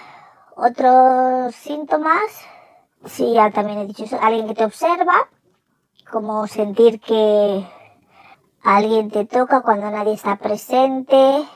otros 0.56 1.54
síntomas, 1.54 2.22
sí, 3.06 3.32
ya 3.32 3.50
también 3.50 3.78
he 3.78 3.86
dicho 3.86 4.04
eso, 4.04 4.18
alguien 4.20 4.48
que 4.48 4.54
te 4.54 4.64
observa, 4.64 5.28
como 6.10 6.46
sentir 6.46 7.00
que 7.00 7.66
alguien 8.62 9.10
te 9.10 9.24
toca 9.24 9.62
cuando 9.62 9.90
nadie 9.90 10.12
está 10.12 10.36
presente. 10.36 11.46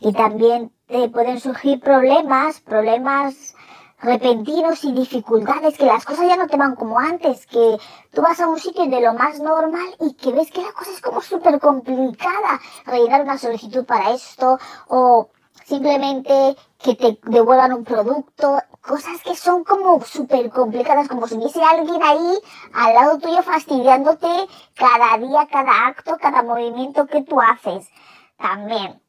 Y 0.00 0.12
también 0.12 0.72
te 0.86 1.08
pueden 1.08 1.40
surgir 1.40 1.80
problemas, 1.80 2.60
problemas 2.60 3.55
repentinos 4.00 4.84
y 4.84 4.92
dificultades, 4.92 5.78
que 5.78 5.86
las 5.86 6.04
cosas 6.04 6.28
ya 6.28 6.36
no 6.36 6.46
te 6.46 6.56
van 6.56 6.74
como 6.74 6.98
antes, 6.98 7.46
que 7.46 7.78
tú 8.12 8.22
vas 8.22 8.40
a 8.40 8.48
un 8.48 8.58
sitio 8.58 8.86
de 8.86 9.00
lo 9.00 9.14
más 9.14 9.40
normal 9.40 9.96
y 10.00 10.14
que 10.14 10.32
ves 10.32 10.50
que 10.50 10.62
la 10.62 10.72
cosa 10.72 10.90
es 10.90 11.00
como 11.00 11.20
súper 11.20 11.58
complicada, 11.60 12.60
rellenar 12.84 13.22
una 13.22 13.38
solicitud 13.38 13.84
para 13.84 14.10
esto 14.10 14.58
o 14.88 15.30
simplemente 15.64 16.56
que 16.78 16.94
te 16.94 17.18
devuelvan 17.24 17.72
un 17.72 17.84
producto, 17.84 18.62
cosas 18.80 19.20
que 19.22 19.34
son 19.34 19.64
como 19.64 20.00
súper 20.02 20.50
complicadas, 20.50 21.08
como 21.08 21.26
si 21.26 21.36
hubiese 21.36 21.62
alguien 21.62 22.02
ahí 22.02 22.38
al 22.74 22.94
lado 22.94 23.18
tuyo 23.18 23.42
fastidiándote 23.42 24.28
cada 24.74 25.18
día, 25.18 25.48
cada 25.50 25.88
acto, 25.88 26.16
cada 26.20 26.42
movimiento 26.42 27.06
que 27.06 27.22
tú 27.22 27.40
haces. 27.40 27.88
También 28.36 29.00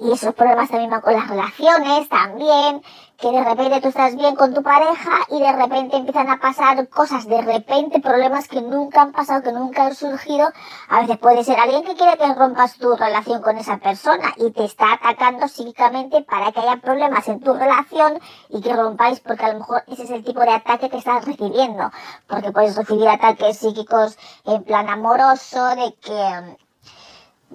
y 0.00 0.12
esos 0.12 0.34
problemas 0.34 0.70
también 0.70 0.90
van 0.90 1.00
con 1.00 1.12
las 1.12 1.28
relaciones, 1.28 2.08
también, 2.08 2.82
que 3.18 3.30
de 3.30 3.44
repente 3.44 3.80
tú 3.80 3.88
estás 3.88 4.16
bien 4.16 4.34
con 4.34 4.52
tu 4.52 4.62
pareja 4.62 5.12
y 5.30 5.38
de 5.38 5.52
repente 5.52 5.96
empiezan 5.96 6.28
a 6.28 6.40
pasar 6.40 6.88
cosas, 6.88 7.26
de 7.26 7.40
repente 7.40 8.00
problemas 8.00 8.48
que 8.48 8.60
nunca 8.60 9.02
han 9.02 9.12
pasado, 9.12 9.42
que 9.42 9.52
nunca 9.52 9.86
han 9.86 9.94
surgido. 9.94 10.50
A 10.88 11.02
veces 11.02 11.18
puede 11.18 11.44
ser 11.44 11.60
alguien 11.60 11.84
que 11.84 11.94
quiere 11.94 12.18
que 12.18 12.34
rompas 12.34 12.78
tu 12.78 12.96
relación 12.96 13.40
con 13.40 13.58
esa 13.58 13.78
persona 13.78 14.34
y 14.38 14.50
te 14.50 14.64
está 14.64 14.94
atacando 14.94 15.46
psíquicamente 15.46 16.22
para 16.22 16.50
que 16.50 16.60
haya 16.60 16.78
problemas 16.78 17.28
en 17.28 17.40
tu 17.40 17.54
relación 17.54 18.18
y 18.48 18.60
que 18.60 18.74
rompáis 18.74 19.20
porque 19.20 19.44
a 19.44 19.52
lo 19.52 19.60
mejor 19.60 19.84
ese 19.86 20.02
es 20.02 20.10
el 20.10 20.24
tipo 20.24 20.40
de 20.40 20.50
ataque 20.50 20.90
que 20.90 20.98
estás 20.98 21.24
recibiendo. 21.24 21.92
Porque 22.26 22.50
puedes 22.50 22.76
recibir 22.76 23.08
ataques 23.08 23.58
psíquicos 23.58 24.18
en 24.44 24.64
plan 24.64 24.88
amoroso, 24.88 25.64
de 25.76 25.94
que 26.00 26.56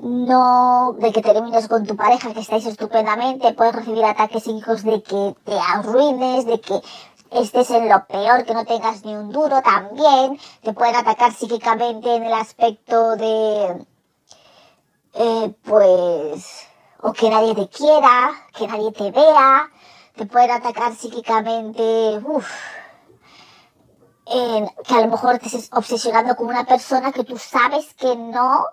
no 0.02 0.96
de 1.00 1.12
que 1.12 1.22
termines 1.22 1.68
con 1.68 1.86
tu 1.86 1.96
pareja, 1.96 2.34
que 2.34 2.40
estáis 2.40 2.66
estupendamente, 2.66 3.54
puedes 3.54 3.76
recibir 3.76 4.06
ataques 4.06 4.44
psíquicos 4.44 4.84
de 4.84 5.02
que 5.02 5.36
te 5.44 5.60
arruines, 5.60 6.46
de 6.46 6.60
que 6.60 6.82
estés 7.32 7.72
en 7.72 7.90
lo 7.90 8.06
peor, 8.06 8.46
que 8.46 8.54
no 8.54 8.66
tengas 8.66 9.04
ni 9.04 9.16
un 9.16 9.32
duro 9.32 9.62
también, 9.62 10.40
te 10.62 10.74
pueden 10.74 10.96
atacar 10.96 11.34
psíquicamente 11.34 12.16
en 12.16 12.24
el 12.24 12.34
aspecto 12.34 13.16
de, 13.16 13.86
eh, 15.14 15.54
pues, 15.64 16.68
o 17.02 17.14
que 17.14 17.30
nadie 17.30 17.56
te 17.56 17.68
quiera, 17.68 18.32
que 18.56 18.68
nadie 18.68 18.92
te 18.92 19.12
vea, 19.12 19.70
te 20.16 20.26
pueden 20.26 20.52
atacar 20.52 20.96
psíquicamente, 20.96 22.22
uff, 22.24 22.50
que 24.26 24.96
a 24.96 25.02
lo 25.02 25.08
mejor 25.08 25.40
te 25.40 25.46
estés 25.48 25.70
obsesionando 25.72 26.36
con 26.36 26.48
una 26.48 26.66
persona 26.66 27.12
que 27.12 27.24
tú 27.24 27.38
sabes 27.38 27.94
que 27.94 28.16
no 28.16 28.66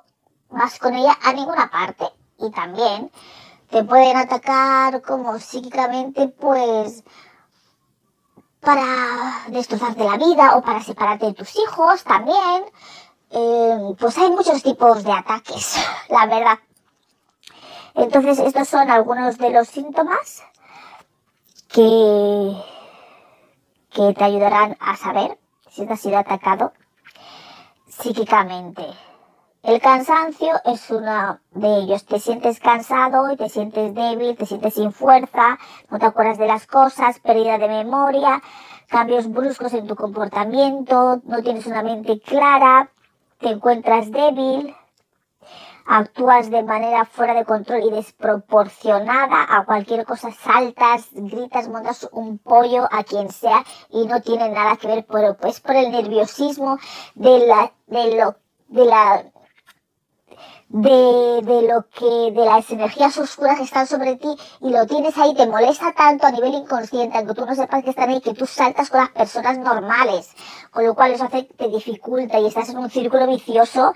vas 0.54 0.78
con 0.78 0.94
ella 0.94 1.16
a 1.23 1.32
ninguna 1.32 1.70
parte. 1.70 2.04
Y 2.38 2.50
también 2.50 3.11
te 3.70 3.84
pueden 3.84 4.16
atacar 4.16 5.02
como 5.02 5.38
psíquicamente, 5.38 6.28
pues, 6.28 7.04
para 8.61 9.44
destrozarte 9.49 10.04
la 10.04 10.16
vida 10.16 10.56
o 10.56 10.62
para 10.62 10.82
separarte 10.82 11.26
de 11.26 11.34
tus 11.34 11.56
hijos 11.56 12.02
también. 12.04 12.64
Eh, 13.30 13.94
pues 13.99 14.16
hay 14.18 14.30
muchos 14.30 14.62
tipos 14.62 15.02
de 15.04 15.12
ataques, 15.12 15.76
la 16.08 16.26
verdad. 16.26 16.58
Entonces, 17.94 18.38
estos 18.38 18.68
son 18.68 18.90
algunos 18.90 19.38
de 19.38 19.50
los 19.50 19.68
síntomas 19.68 20.42
que, 21.68 22.56
que 23.90 24.14
te 24.14 24.25
ayudarán 24.25 24.76
a 24.80 24.96
saber 24.96 25.38
si 25.70 25.87
te 25.87 25.92
has 25.92 26.00
sido 26.00 26.18
atacado 26.18 26.73
psíquicamente. 27.88 28.84
El 29.64 29.80
cansancio 29.80 30.52
es 30.66 30.90
uno 30.90 31.40
de 31.52 31.78
ellos. 31.78 32.04
Te 32.04 32.21
sientes 32.21 32.61
cansado 32.61 33.33
y 33.33 33.37
te 33.38 33.49
sientes 33.49 33.94
débil, 33.94 34.37
te 34.37 34.44
sientes 34.44 34.75
sin 34.75 34.92
fuerza, 34.92 35.59
no 35.88 35.99
te 35.99 36.04
acuerdas 36.04 36.37
de 36.37 36.47
las 36.47 36.66
cosas, 36.66 37.18
pérdida 37.21 37.56
de 37.56 37.68
memoria, 37.68 38.42
cambios 38.88 39.33
bruscos 39.33 39.73
en 39.73 39.87
tu 39.87 39.97
comportamiento, 39.97 41.23
no 41.25 41.42
tienes 41.42 41.66
una 41.66 41.83
mente 41.83 42.21
clara, 42.21 42.90
te 43.38 43.49
encuentras 43.49 44.11
débil, 44.11 44.76
actúas 45.87 46.50
de 46.50 46.62
manera 46.62 47.06
fuera 47.06 47.33
de 47.33 47.47
control 47.47 47.85
y 47.85 47.90
desproporcionada 47.90 49.47
a 49.49 49.64
cualquier 49.64 50.04
cosa, 50.04 50.30
saltas, 50.30 51.09
gritas, 51.12 51.68
montas 51.68 52.06
un 52.12 52.37
pollo 52.37 52.87
a 52.92 53.02
quien 53.02 53.30
sea 53.30 53.64
y 53.88 54.06
no 54.06 54.21
tiene 54.21 54.50
nada 54.50 54.76
que 54.76 54.88
ver, 54.88 55.06
pero 55.11 55.38
pues 55.38 55.61
por 55.61 55.75
el 55.75 55.90
nerviosismo 55.90 56.78
de 57.14 57.47
la, 57.47 57.73
de 57.87 58.14
lo, 58.16 58.37
de 58.68 58.85
la 58.85 59.25
de, 60.75 61.40
de 61.43 61.69
lo 61.69 61.87
que, 61.88 62.32
de 62.32 62.45
las 62.45 62.69
energías 62.69 63.17
oscuras 63.17 63.58
que 63.58 63.63
están 63.63 63.87
sobre 63.87 64.17
ti 64.17 64.34
y 64.60 64.71
lo 64.71 64.84
tienes 64.87 65.17
ahí, 65.19 65.32
te 65.32 65.47
molesta 65.47 65.93
tanto 65.93 66.26
a 66.26 66.32
nivel 66.32 66.52
inconsciente, 66.52 67.17
aunque 67.17 67.34
tú 67.34 67.47
no 67.47 67.54
sepas 67.54 67.84
que 67.84 67.91
están 67.91 68.10
ahí, 68.10 68.21
que 68.21 68.34
tú 68.34 68.45
saltas 68.45 68.91
con 68.91 68.99
las 68.99 69.10
personas 69.10 69.56
normales, 69.58 70.34
con 70.73 70.84
lo 70.84 70.97
cual 70.97 71.13
eso 71.13 71.25
hace, 71.26 71.45
te 71.45 71.69
dificulta 71.69 72.41
y 72.41 72.47
estás 72.47 72.71
en 72.71 72.78
un 72.78 72.91
círculo 72.91 73.25
vicioso 73.28 73.95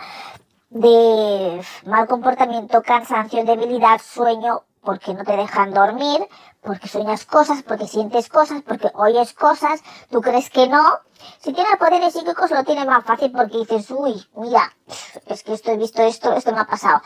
de 0.71 1.61
mal 1.85 2.07
comportamiento, 2.07 2.81
cansancio, 2.83 3.45
debilidad, 3.45 4.01
sueño, 4.01 4.63
porque 4.83 5.15
no 5.15 5.25
te 5.25 5.37
dejan 5.37 5.73
dormir, 5.73 6.27
porque 6.63 6.89
sueñas 6.89 7.25
cosas, 7.25 7.63
porque 7.63 7.87
sientes 7.87 8.29
cosas, 8.29 8.63
porque 8.63 8.91
oyes 8.95 9.33
cosas, 9.33 9.83
tú 10.11 10.21
crees 10.21 10.51
que 10.51 10.69
no. 10.69 10.99
Si 11.41 11.53
tienes 11.53 11.77
poderes 11.77 12.13
psíquicos 12.13 12.51
lo 12.51 12.65
tienes 12.65 12.87
más 12.87 13.05
fácil 13.05 13.33
porque 13.33 13.59
dices, 13.59 13.91
uy, 13.91 14.27
mira, 14.37 14.73
es 15.27 15.43
que 15.43 15.55
esto 15.55 15.71
he 15.73 15.77
visto 15.77 16.03
esto, 16.03 16.33
esto 16.33 16.53
me 16.53 16.61
ha 16.61 16.67
pasado. 16.67 17.01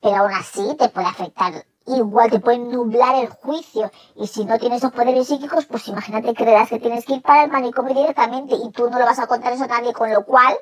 Pero 0.00 0.16
aún 0.16 0.32
así 0.32 0.76
te 0.78 0.88
puede 0.88 1.06
afectar. 1.06 1.64
Igual 1.86 2.30
te 2.30 2.40
puede 2.40 2.58
nublar 2.58 3.14
el 3.16 3.28
juicio. 3.28 3.90
Y 4.16 4.26
si 4.26 4.44
no 4.44 4.58
tienes 4.58 4.78
esos 4.78 4.92
poderes 4.92 5.26
psíquicos, 5.26 5.66
pues 5.66 5.86
imagínate 5.88 6.34
creerás 6.34 6.68
que 6.68 6.78
tienes 6.78 7.04
que 7.04 7.14
ir 7.14 7.22
para 7.22 7.44
el 7.44 7.50
manicomio 7.50 7.94
directamente 7.94 8.54
y 8.54 8.70
tú 8.70 8.90
no 8.90 8.98
lo 8.98 9.04
vas 9.04 9.18
a 9.18 9.26
contar 9.26 9.52
eso 9.52 9.64
a 9.64 9.68
nadie, 9.68 9.92
con 9.92 10.10
lo 10.10 10.24
cual 10.24 10.56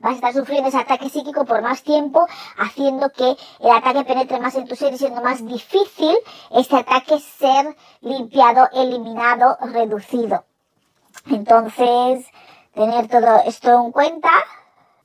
vas 0.00 0.12
a 0.12 0.14
estar 0.14 0.32
sufriendo 0.32 0.68
ese 0.68 0.78
ataque 0.78 1.08
psíquico 1.08 1.44
por 1.44 1.62
más 1.62 1.82
tiempo, 1.82 2.26
haciendo 2.58 3.10
que 3.10 3.36
el 3.60 3.70
ataque 3.70 4.04
penetre 4.04 4.40
más 4.40 4.54
en 4.54 4.66
tu 4.66 4.76
ser 4.76 4.92
y 4.94 4.98
siendo 4.98 5.20
más 5.22 5.44
difícil 5.44 6.16
este 6.50 6.76
ataque 6.76 7.18
ser 7.20 7.76
limpiado, 8.00 8.68
eliminado, 8.72 9.56
reducido. 9.60 10.44
Entonces, 11.26 12.26
tener 12.74 13.08
todo 13.08 13.42
esto 13.44 13.84
en 13.84 13.92
cuenta 13.92 14.30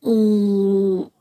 y 0.01 1.11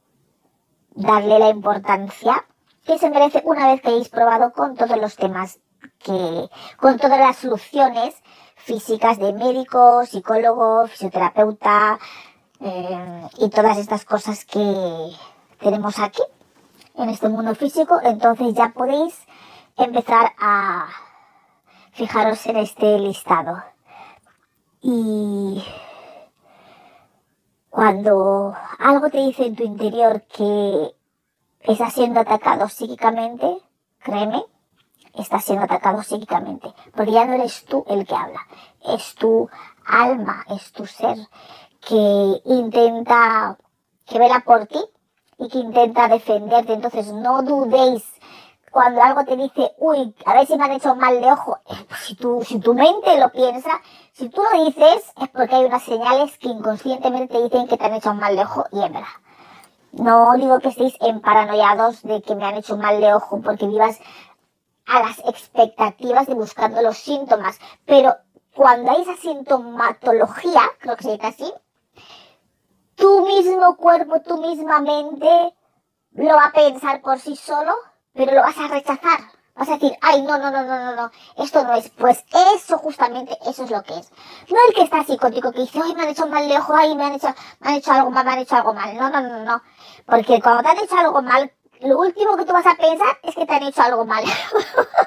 darle 0.94 1.38
la 1.38 1.48
importancia 1.48 2.44
que 2.84 2.98
se 2.98 3.10
merece 3.10 3.42
una 3.44 3.68
vez 3.68 3.80
que 3.80 3.88
hayáis 3.88 4.08
probado 4.08 4.52
con 4.52 4.76
todos 4.76 4.96
los 4.98 5.16
temas 5.16 5.60
que, 5.98 6.48
con 6.78 6.98
todas 6.98 7.18
las 7.18 7.36
soluciones 7.36 8.14
físicas 8.56 9.18
de 9.18 9.32
médico, 9.32 10.04
psicólogo, 10.04 10.86
fisioterapeuta, 10.88 11.98
eh, 12.64 13.28
y 13.38 13.50
todas 13.50 13.76
estas 13.78 14.04
cosas 14.04 14.44
que 14.44 15.10
tenemos 15.58 15.98
aquí 15.98 16.22
en 16.94 17.08
este 17.08 17.28
mundo 17.28 17.54
físico, 17.54 17.98
entonces 18.02 18.54
ya 18.54 18.68
podéis 18.68 19.14
empezar 19.76 20.32
a 20.38 20.88
fijaros 21.92 22.46
en 22.46 22.58
este 22.58 22.98
listado. 22.98 23.62
Y 24.80 25.64
cuando 27.68 28.54
algo 28.78 29.10
te 29.10 29.18
dice 29.18 29.46
en 29.46 29.56
tu 29.56 29.64
interior 29.64 30.22
que 30.22 30.94
estás 31.60 31.94
siendo 31.94 32.20
atacado 32.20 32.68
psíquicamente, 32.68 33.58
créeme, 34.00 34.44
estás 35.14 35.44
siendo 35.44 35.64
atacado 35.64 36.02
psíquicamente, 36.02 36.72
porque 36.94 37.12
ya 37.12 37.24
no 37.24 37.34
eres 37.34 37.64
tú 37.64 37.84
el 37.88 38.06
que 38.06 38.14
habla, 38.14 38.40
es 38.84 39.14
tu 39.16 39.48
alma, 39.84 40.44
es 40.48 40.70
tu 40.72 40.86
ser 40.86 41.16
que 41.86 42.42
intenta, 42.44 43.58
que 44.06 44.18
vela 44.18 44.40
por 44.40 44.66
ti 44.66 44.80
y 45.38 45.48
que 45.48 45.58
intenta 45.58 46.08
defenderte. 46.08 46.72
Entonces 46.72 47.12
no 47.12 47.42
dudéis 47.42 48.04
cuando 48.70 49.02
algo 49.02 49.24
te 49.24 49.36
dice, 49.36 49.74
uy, 49.78 50.14
a 50.24 50.34
ver 50.34 50.46
si 50.46 50.56
me 50.56 50.64
han 50.64 50.72
hecho 50.72 50.94
mal 50.94 51.20
de 51.20 51.30
ojo. 51.30 51.58
Eh, 51.68 51.84
pues 51.88 52.00
si 52.00 52.14
tu, 52.14 52.42
si 52.42 52.58
tu 52.58 52.74
mente 52.74 53.18
lo 53.18 53.30
piensa, 53.30 53.70
si 54.12 54.28
tú 54.30 54.42
lo 54.42 54.64
dices, 54.64 55.12
es 55.20 55.28
porque 55.28 55.56
hay 55.56 55.64
unas 55.66 55.82
señales 55.82 56.38
que 56.38 56.48
inconscientemente 56.48 57.34
te 57.34 57.42
dicen 57.42 57.68
que 57.68 57.76
te 57.76 57.84
han 57.84 57.94
hecho 57.94 58.14
mal 58.14 58.34
de 58.34 58.42
ojo 58.42 58.64
y 58.72 58.82
es 58.82 58.92
verdad. 58.92 59.08
No 59.92 60.32
digo 60.38 60.58
que 60.60 60.68
estéis 60.68 60.96
en 61.00 61.20
paranoiados 61.20 62.02
de 62.02 62.22
que 62.22 62.34
me 62.34 62.46
han 62.46 62.56
hecho 62.56 62.78
mal 62.78 62.98
de 63.00 63.12
ojo 63.12 63.42
porque 63.42 63.66
vivas 63.66 64.00
a 64.86 65.00
las 65.00 65.18
expectativas 65.18 66.26
de 66.26 66.34
buscando 66.34 66.80
los 66.80 66.96
síntomas, 66.96 67.58
pero 67.84 68.16
cuando 68.54 68.90
hay 68.90 69.02
esa 69.02 69.16
sintomatología, 69.16 70.62
creo 70.78 70.96
que 70.96 71.04
se 71.04 71.12
dice 71.12 71.26
así, 71.26 71.54
tu 72.96 73.26
mismo 73.26 73.76
cuerpo, 73.76 74.20
tu 74.20 74.38
misma 74.38 74.80
mente 74.80 75.54
lo 76.12 76.34
va 76.34 76.46
a 76.46 76.52
pensar 76.52 77.00
por 77.00 77.18
sí 77.18 77.36
solo, 77.36 77.74
pero 78.12 78.32
lo 78.32 78.42
vas 78.42 78.58
a 78.58 78.68
rechazar. 78.68 79.20
Vas 79.54 79.68
a 79.68 79.74
decir, 79.74 79.92
ay, 80.00 80.22
no, 80.22 80.38
no, 80.38 80.50
no, 80.50 80.64
no, 80.64 80.78
no, 80.78 80.96
no, 80.96 81.10
esto 81.36 81.62
no 81.64 81.74
es. 81.74 81.90
Pues 81.90 82.24
eso 82.54 82.78
justamente, 82.78 83.36
eso 83.46 83.64
es 83.64 83.70
lo 83.70 83.82
que 83.82 83.98
es. 83.98 84.10
No 84.48 84.56
el 84.68 84.74
que 84.74 84.82
está 84.82 85.04
psicótico 85.04 85.52
que 85.52 85.60
dice, 85.60 85.78
ay, 85.82 85.94
me 85.94 86.02
han 86.02 86.08
hecho 86.08 86.26
mal 86.26 86.50
ojo, 86.52 86.74
ay, 86.74 86.96
me 86.96 87.04
han 87.04 87.14
hecho, 87.14 87.28
me 87.60 87.68
han 87.68 87.74
hecho 87.74 87.92
algo 87.92 88.10
mal, 88.10 88.24
me 88.24 88.32
han 88.32 88.38
hecho 88.38 88.56
algo 88.56 88.72
mal. 88.72 88.96
No, 88.96 89.10
no, 89.10 89.20
no, 89.20 89.44
no. 89.44 89.62
Porque 90.06 90.40
cuando 90.40 90.62
te 90.62 90.68
han 90.70 90.78
hecho 90.78 90.96
algo 90.96 91.20
mal, 91.20 91.52
lo 91.80 91.98
último 91.98 92.36
que 92.36 92.46
tú 92.46 92.52
vas 92.52 92.66
a 92.66 92.76
pensar 92.76 93.18
es 93.22 93.34
que 93.34 93.44
te 93.44 93.54
han 93.54 93.62
hecho 93.64 93.82
algo 93.82 94.06
mal. 94.06 94.24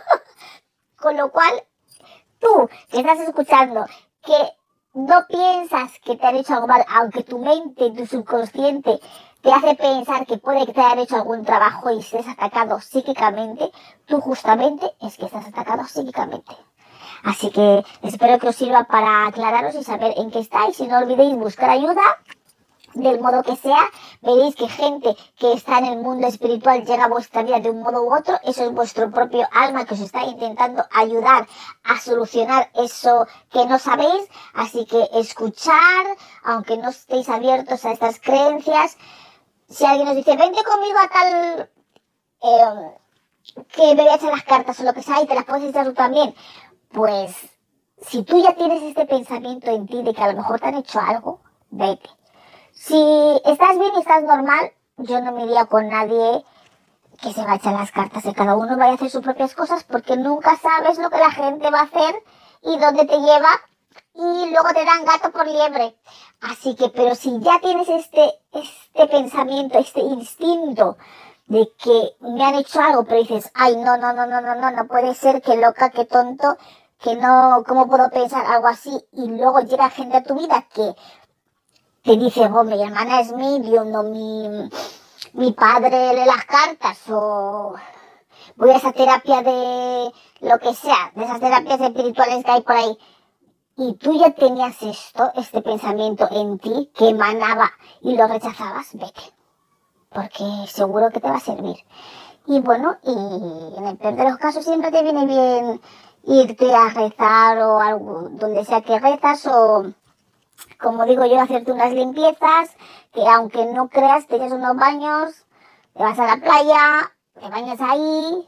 Con 0.95 1.17
lo 1.17 1.31
cual, 1.31 1.63
tú 2.39 2.69
que 2.91 2.99
estás 2.99 3.19
escuchando, 3.19 3.85
que 4.21 4.53
no 4.95 5.27
piensas 5.27 5.91
que 6.03 6.15
te 6.15 6.25
han 6.25 6.37
hecho 6.37 6.53
algo 6.53 6.67
mal, 6.67 6.85
aunque 6.89 7.23
tu 7.23 7.37
mente, 7.37 7.91
tu 7.91 8.05
subconsciente 8.05 8.99
te 9.41 9.51
hace 9.51 9.75
pensar 9.75 10.25
que 10.25 10.37
puede 10.37 10.65
que 10.65 10.73
te 10.73 10.81
hayan 10.81 10.99
hecho 10.99 11.17
algún 11.17 11.43
trabajo 11.43 11.91
y 11.91 11.99
estés 11.99 12.27
atacado 12.27 12.79
psíquicamente, 12.79 13.69
tú 14.05 14.21
justamente 14.21 14.89
es 15.01 15.17
que 15.17 15.25
estás 15.25 15.47
atacado 15.47 15.83
psíquicamente. 15.83 16.55
Así 17.23 17.51
que 17.51 17.83
espero 18.03 18.39
que 18.39 18.47
os 18.47 18.55
sirva 18.55 18.85
para 18.85 19.27
aclararos 19.27 19.75
y 19.75 19.83
saber 19.83 20.13
en 20.17 20.31
qué 20.31 20.39
estáis 20.39 20.79
y 20.79 20.87
no 20.87 20.99
olvidéis 20.99 21.35
buscar 21.35 21.69
ayuda 21.69 22.01
del 22.95 23.19
modo 23.19 23.43
que 23.43 23.55
sea, 23.55 23.89
veréis 24.21 24.55
que 24.55 24.67
gente 24.67 25.15
que 25.37 25.53
está 25.53 25.79
en 25.79 25.85
el 25.85 25.97
mundo 25.99 26.27
espiritual 26.27 26.85
llega 26.85 27.05
a 27.05 27.09
vuestra 27.09 27.43
vida 27.43 27.59
de 27.59 27.69
un 27.69 27.81
modo 27.81 28.03
u 28.03 28.15
otro, 28.15 28.39
eso 28.43 28.63
es 28.63 28.71
vuestro 28.71 29.11
propio 29.11 29.47
alma 29.51 29.85
que 29.85 29.93
os 29.93 29.99
está 29.99 30.23
intentando 30.23 30.83
ayudar 30.91 31.47
a 31.83 31.99
solucionar 31.99 32.71
eso 32.73 33.27
que 33.51 33.65
no 33.65 33.77
sabéis, 33.77 34.27
así 34.53 34.85
que 34.85 35.09
escuchar, 35.13 36.05
aunque 36.43 36.77
no 36.77 36.89
estéis 36.89 37.29
abiertos 37.29 37.85
a 37.85 37.91
estas 37.91 38.19
creencias, 38.19 38.97
si 39.67 39.85
alguien 39.85 40.07
os 40.07 40.15
dice, 40.15 40.37
vente 40.37 40.63
conmigo 40.63 40.97
a 40.99 41.09
tal, 41.09 41.69
eh, 42.41 42.95
que 43.73 43.95
me 43.95 44.03
voy 44.03 44.11
a 44.11 44.15
echar 44.15 44.31
las 44.31 44.43
cartas 44.43 44.79
o 44.79 44.83
lo 44.83 44.93
que 44.93 45.03
sea 45.03 45.21
y 45.21 45.27
te 45.27 45.35
las 45.35 45.45
puedes 45.45 45.69
echar 45.69 45.85
tú 45.85 45.93
también, 45.93 46.33
pues 46.91 47.35
si 48.01 48.23
tú 48.23 48.41
ya 48.41 48.55
tienes 48.55 48.83
este 48.83 49.05
pensamiento 49.05 49.69
en 49.71 49.85
ti 49.85 50.01
de 50.01 50.13
que 50.13 50.23
a 50.23 50.31
lo 50.31 50.37
mejor 50.37 50.59
te 50.59 50.67
han 50.67 50.75
hecho 50.75 50.99
algo, 50.99 51.41
vete. 51.69 52.09
Si 52.75 53.41
estás 53.45 53.79
bien 53.79 53.93
y 53.95 53.99
estás 53.99 54.23
normal, 54.23 54.71
yo 54.97 55.21
no 55.21 55.31
me 55.31 55.45
iría 55.45 55.65
con 55.65 55.87
nadie 55.87 56.45
que 57.21 57.31
se 57.31 57.43
va 57.43 57.53
a 57.53 57.55
echar 57.55 57.73
las 57.73 57.91
cartas 57.91 58.23
de 58.23 58.33
cada 58.33 58.55
uno 58.55 58.77
vaya 58.77 58.91
a 58.91 58.95
hacer 58.95 59.09
sus 59.09 59.23
propias 59.23 59.55
cosas 59.55 59.85
porque 59.85 60.17
nunca 60.17 60.57
sabes 60.57 60.99
lo 60.99 61.09
que 61.09 61.17
la 61.17 61.31
gente 61.31 61.71
va 61.71 61.79
a 61.79 61.83
hacer 61.83 62.21
y 62.61 62.77
dónde 62.77 63.05
te 63.05 63.17
lleva 63.17 63.49
y 64.13 64.51
luego 64.51 64.67
te 64.73 64.83
dan 64.83 65.05
gato 65.05 65.31
por 65.31 65.47
liebre. 65.47 65.95
Así 66.41 66.75
que, 66.75 66.89
pero 66.89 67.15
si 67.15 67.39
ya 67.39 67.59
tienes 67.61 67.87
este, 67.87 68.33
este 68.51 69.07
pensamiento, 69.07 69.79
este 69.79 70.01
instinto 70.01 70.97
de 71.47 71.71
que 71.81 72.15
me 72.19 72.43
han 72.43 72.55
hecho 72.55 72.81
algo, 72.81 73.05
pero 73.05 73.21
dices, 73.21 73.51
ay, 73.53 73.77
no, 73.77 73.97
no, 73.97 74.11
no, 74.11 74.25
no, 74.25 74.41
no, 74.41 74.55
no, 74.55 74.71
no 74.71 74.87
puede 74.87 75.13
ser, 75.13 75.41
que 75.41 75.55
loca, 75.55 75.91
que 75.91 76.05
tonto, 76.05 76.57
que 76.99 77.15
no, 77.15 77.63
¿cómo 77.65 77.87
puedo 77.87 78.09
pensar 78.09 78.45
algo 78.45 78.67
así? 78.67 78.91
Y 79.13 79.29
luego 79.29 79.61
llega 79.61 79.89
gente 79.89 80.17
a 80.17 80.23
tu 80.23 80.35
vida 80.35 80.65
que 80.73 80.93
te 82.05 82.15
dice, 82.17 82.45
oh, 82.45 82.63
mi 82.63 82.79
hermana 82.81 83.19
es 83.19 83.31
medium, 83.31 83.93
o 83.95 84.03
mi, 84.03 84.69
mi 85.33 85.51
padre 85.53 86.13
lee 86.13 86.25
las 86.25 86.45
cartas, 86.45 86.99
o 87.09 87.73
voy 88.55 88.69
a 88.69 88.75
esa 88.77 88.91
terapia 88.91 89.41
de 89.41 90.11
lo 90.41 90.59
que 90.59 90.75
sea, 90.75 91.11
de 91.15 91.23
esas 91.23 91.39
terapias 91.39 91.81
espirituales 91.81 92.45
que 92.45 92.51
hay 92.51 92.61
por 92.61 92.75
ahí. 92.75 92.97
Y 93.77 93.95
tú 93.95 94.17
ya 94.19 94.29
tenías 94.31 94.81
esto, 94.83 95.31
este 95.35 95.63
pensamiento 95.63 96.27
en 96.29 96.59
ti 96.59 96.91
que 96.95 97.09
emanaba 97.09 97.71
y 98.01 98.15
lo 98.15 98.27
rechazabas, 98.27 98.93
vete. 98.93 99.33
Porque 100.09 100.45
seguro 100.67 101.09
que 101.09 101.19
te 101.19 101.27
va 101.27 101.37
a 101.37 101.39
servir. 101.39 101.77
Y 102.45 102.59
bueno, 102.59 102.97
y 103.01 103.77
en 103.77 103.87
el 103.87 103.97
peor 103.97 104.15
de 104.15 104.23
los 104.25 104.37
casos 104.37 104.63
siempre 104.63 104.91
te 104.91 105.01
viene 105.01 105.25
bien 105.25 105.81
irte 106.23 106.73
a 106.73 106.89
rezar 106.89 107.57
o 107.63 107.79
algo, 107.79 108.29
donde 108.29 108.63
sea 108.63 108.81
que 108.81 108.99
rezas 108.99 109.47
o, 109.47 109.91
como 110.79 111.05
digo 111.05 111.25
yo, 111.25 111.39
hacerte 111.39 111.71
unas 111.71 111.93
limpiezas, 111.93 112.75
que 113.13 113.27
aunque 113.27 113.65
no 113.65 113.89
creas, 113.89 114.27
te 114.27 114.35
echas 114.35 114.51
unos 114.51 114.75
baños, 114.75 115.45
te 115.93 116.03
vas 116.03 116.19
a 116.19 116.25
la 116.25 116.37
playa, 116.37 117.11
te 117.39 117.49
bañas 117.49 117.79
ahí, 117.81 118.47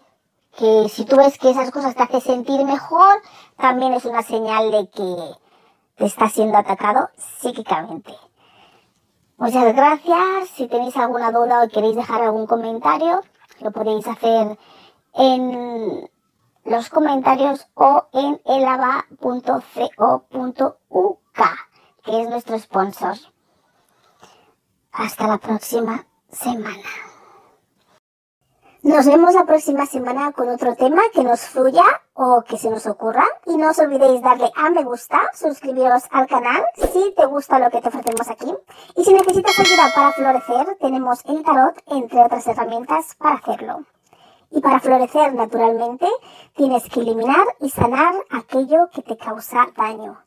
que 0.58 0.89
si 0.89 1.06
tú 1.06 1.15
ves 1.15 1.38
que 1.38 1.52
esas 1.52 1.72
cosas 1.72 1.96
te 1.96 2.04
hacen 2.04 2.22
sentir 2.22 2.63
mejor, 2.65 3.22
también 3.58 3.93
es 3.93 4.06
una 4.06 4.24
señal 4.24 4.72
de 4.72 4.89
que 4.89 5.15
te 5.96 6.06
estás 6.06 6.34
siendo 6.34 6.58
atacado 6.58 7.10
psíquicamente. 7.17 8.13
Muchas 9.38 9.76
gracias. 9.76 10.50
Si 10.56 10.67
tenéis 10.67 10.98
alguna 10.98 11.32
duda 11.32 11.63
o 11.63 11.70
queréis 11.70 11.96
dejar 11.96 12.24
algún 12.24 12.48
comentario, 12.48 13.22
lo 13.62 13.72
podéis 13.72 14.08
hacer 14.08 14.58
en 15.13 16.10
los 16.65 16.89
comentarios 16.89 17.67
o 17.76 18.08
en 18.13 18.41
elava.co.uk, 18.46 19.17
que 22.08 22.22
es 22.22 22.30
nuestro 22.30 22.58
sponsor. 22.58 23.17
Hasta 24.93 25.28
la 25.28 25.38
próxima 25.38 26.08
semana. 26.32 26.89
Nos 28.82 29.06
vemos 29.06 29.34
la 29.34 29.43
próxima 29.43 29.86
semana 29.86 30.32
con 30.32 30.48
otro 30.48 30.74
tema 30.76 31.02
que 31.13 31.24
nos 31.24 31.41
fluya 31.41 31.84
o 32.13 32.43
que 32.48 32.58
se 32.58 32.70
nos 32.70 32.88
ocurra. 32.88 33.26
Y 33.46 33.58
no 33.58 33.72
os 33.72 33.80
olvidéis 33.80 34.22
darle 34.22 34.50
a 34.56 34.70
me 34.70 34.84
gusta, 34.84 35.20
suscribiros 35.34 36.04
al 36.12 36.28
canal 36.28 36.63
si 36.93 37.13
te 37.15 37.26
gusta 37.26 37.60
lo 37.60 37.70
que 37.70 37.82
te 37.82 37.89
ofrecemos 37.89 38.30
aquí. 38.30 38.54
Y 38.96 39.04
si 39.04 39.13
necesitas 39.13 39.60
ayuda 39.60 39.91
para 39.93 40.13
florecer, 40.13 40.78
tenemos 40.80 41.26
el 41.26 41.43
tarot, 41.43 41.76
entre 41.88 42.24
otras 42.24 42.48
herramientas, 42.48 43.15
para 43.15 43.36
hacerlo. 43.36 43.84
Y 44.50 44.62
para 44.62 44.80
florecer 44.80 45.34
naturalmente, 45.34 46.08
tienes 46.56 46.88
que 46.89 47.02
eliminar 47.02 47.46
y 47.60 47.70
sanar 47.70 48.15
aquello 48.32 48.89
que 48.93 49.02
te 49.02 49.17
causa 49.17 49.67
daño. 49.76 50.26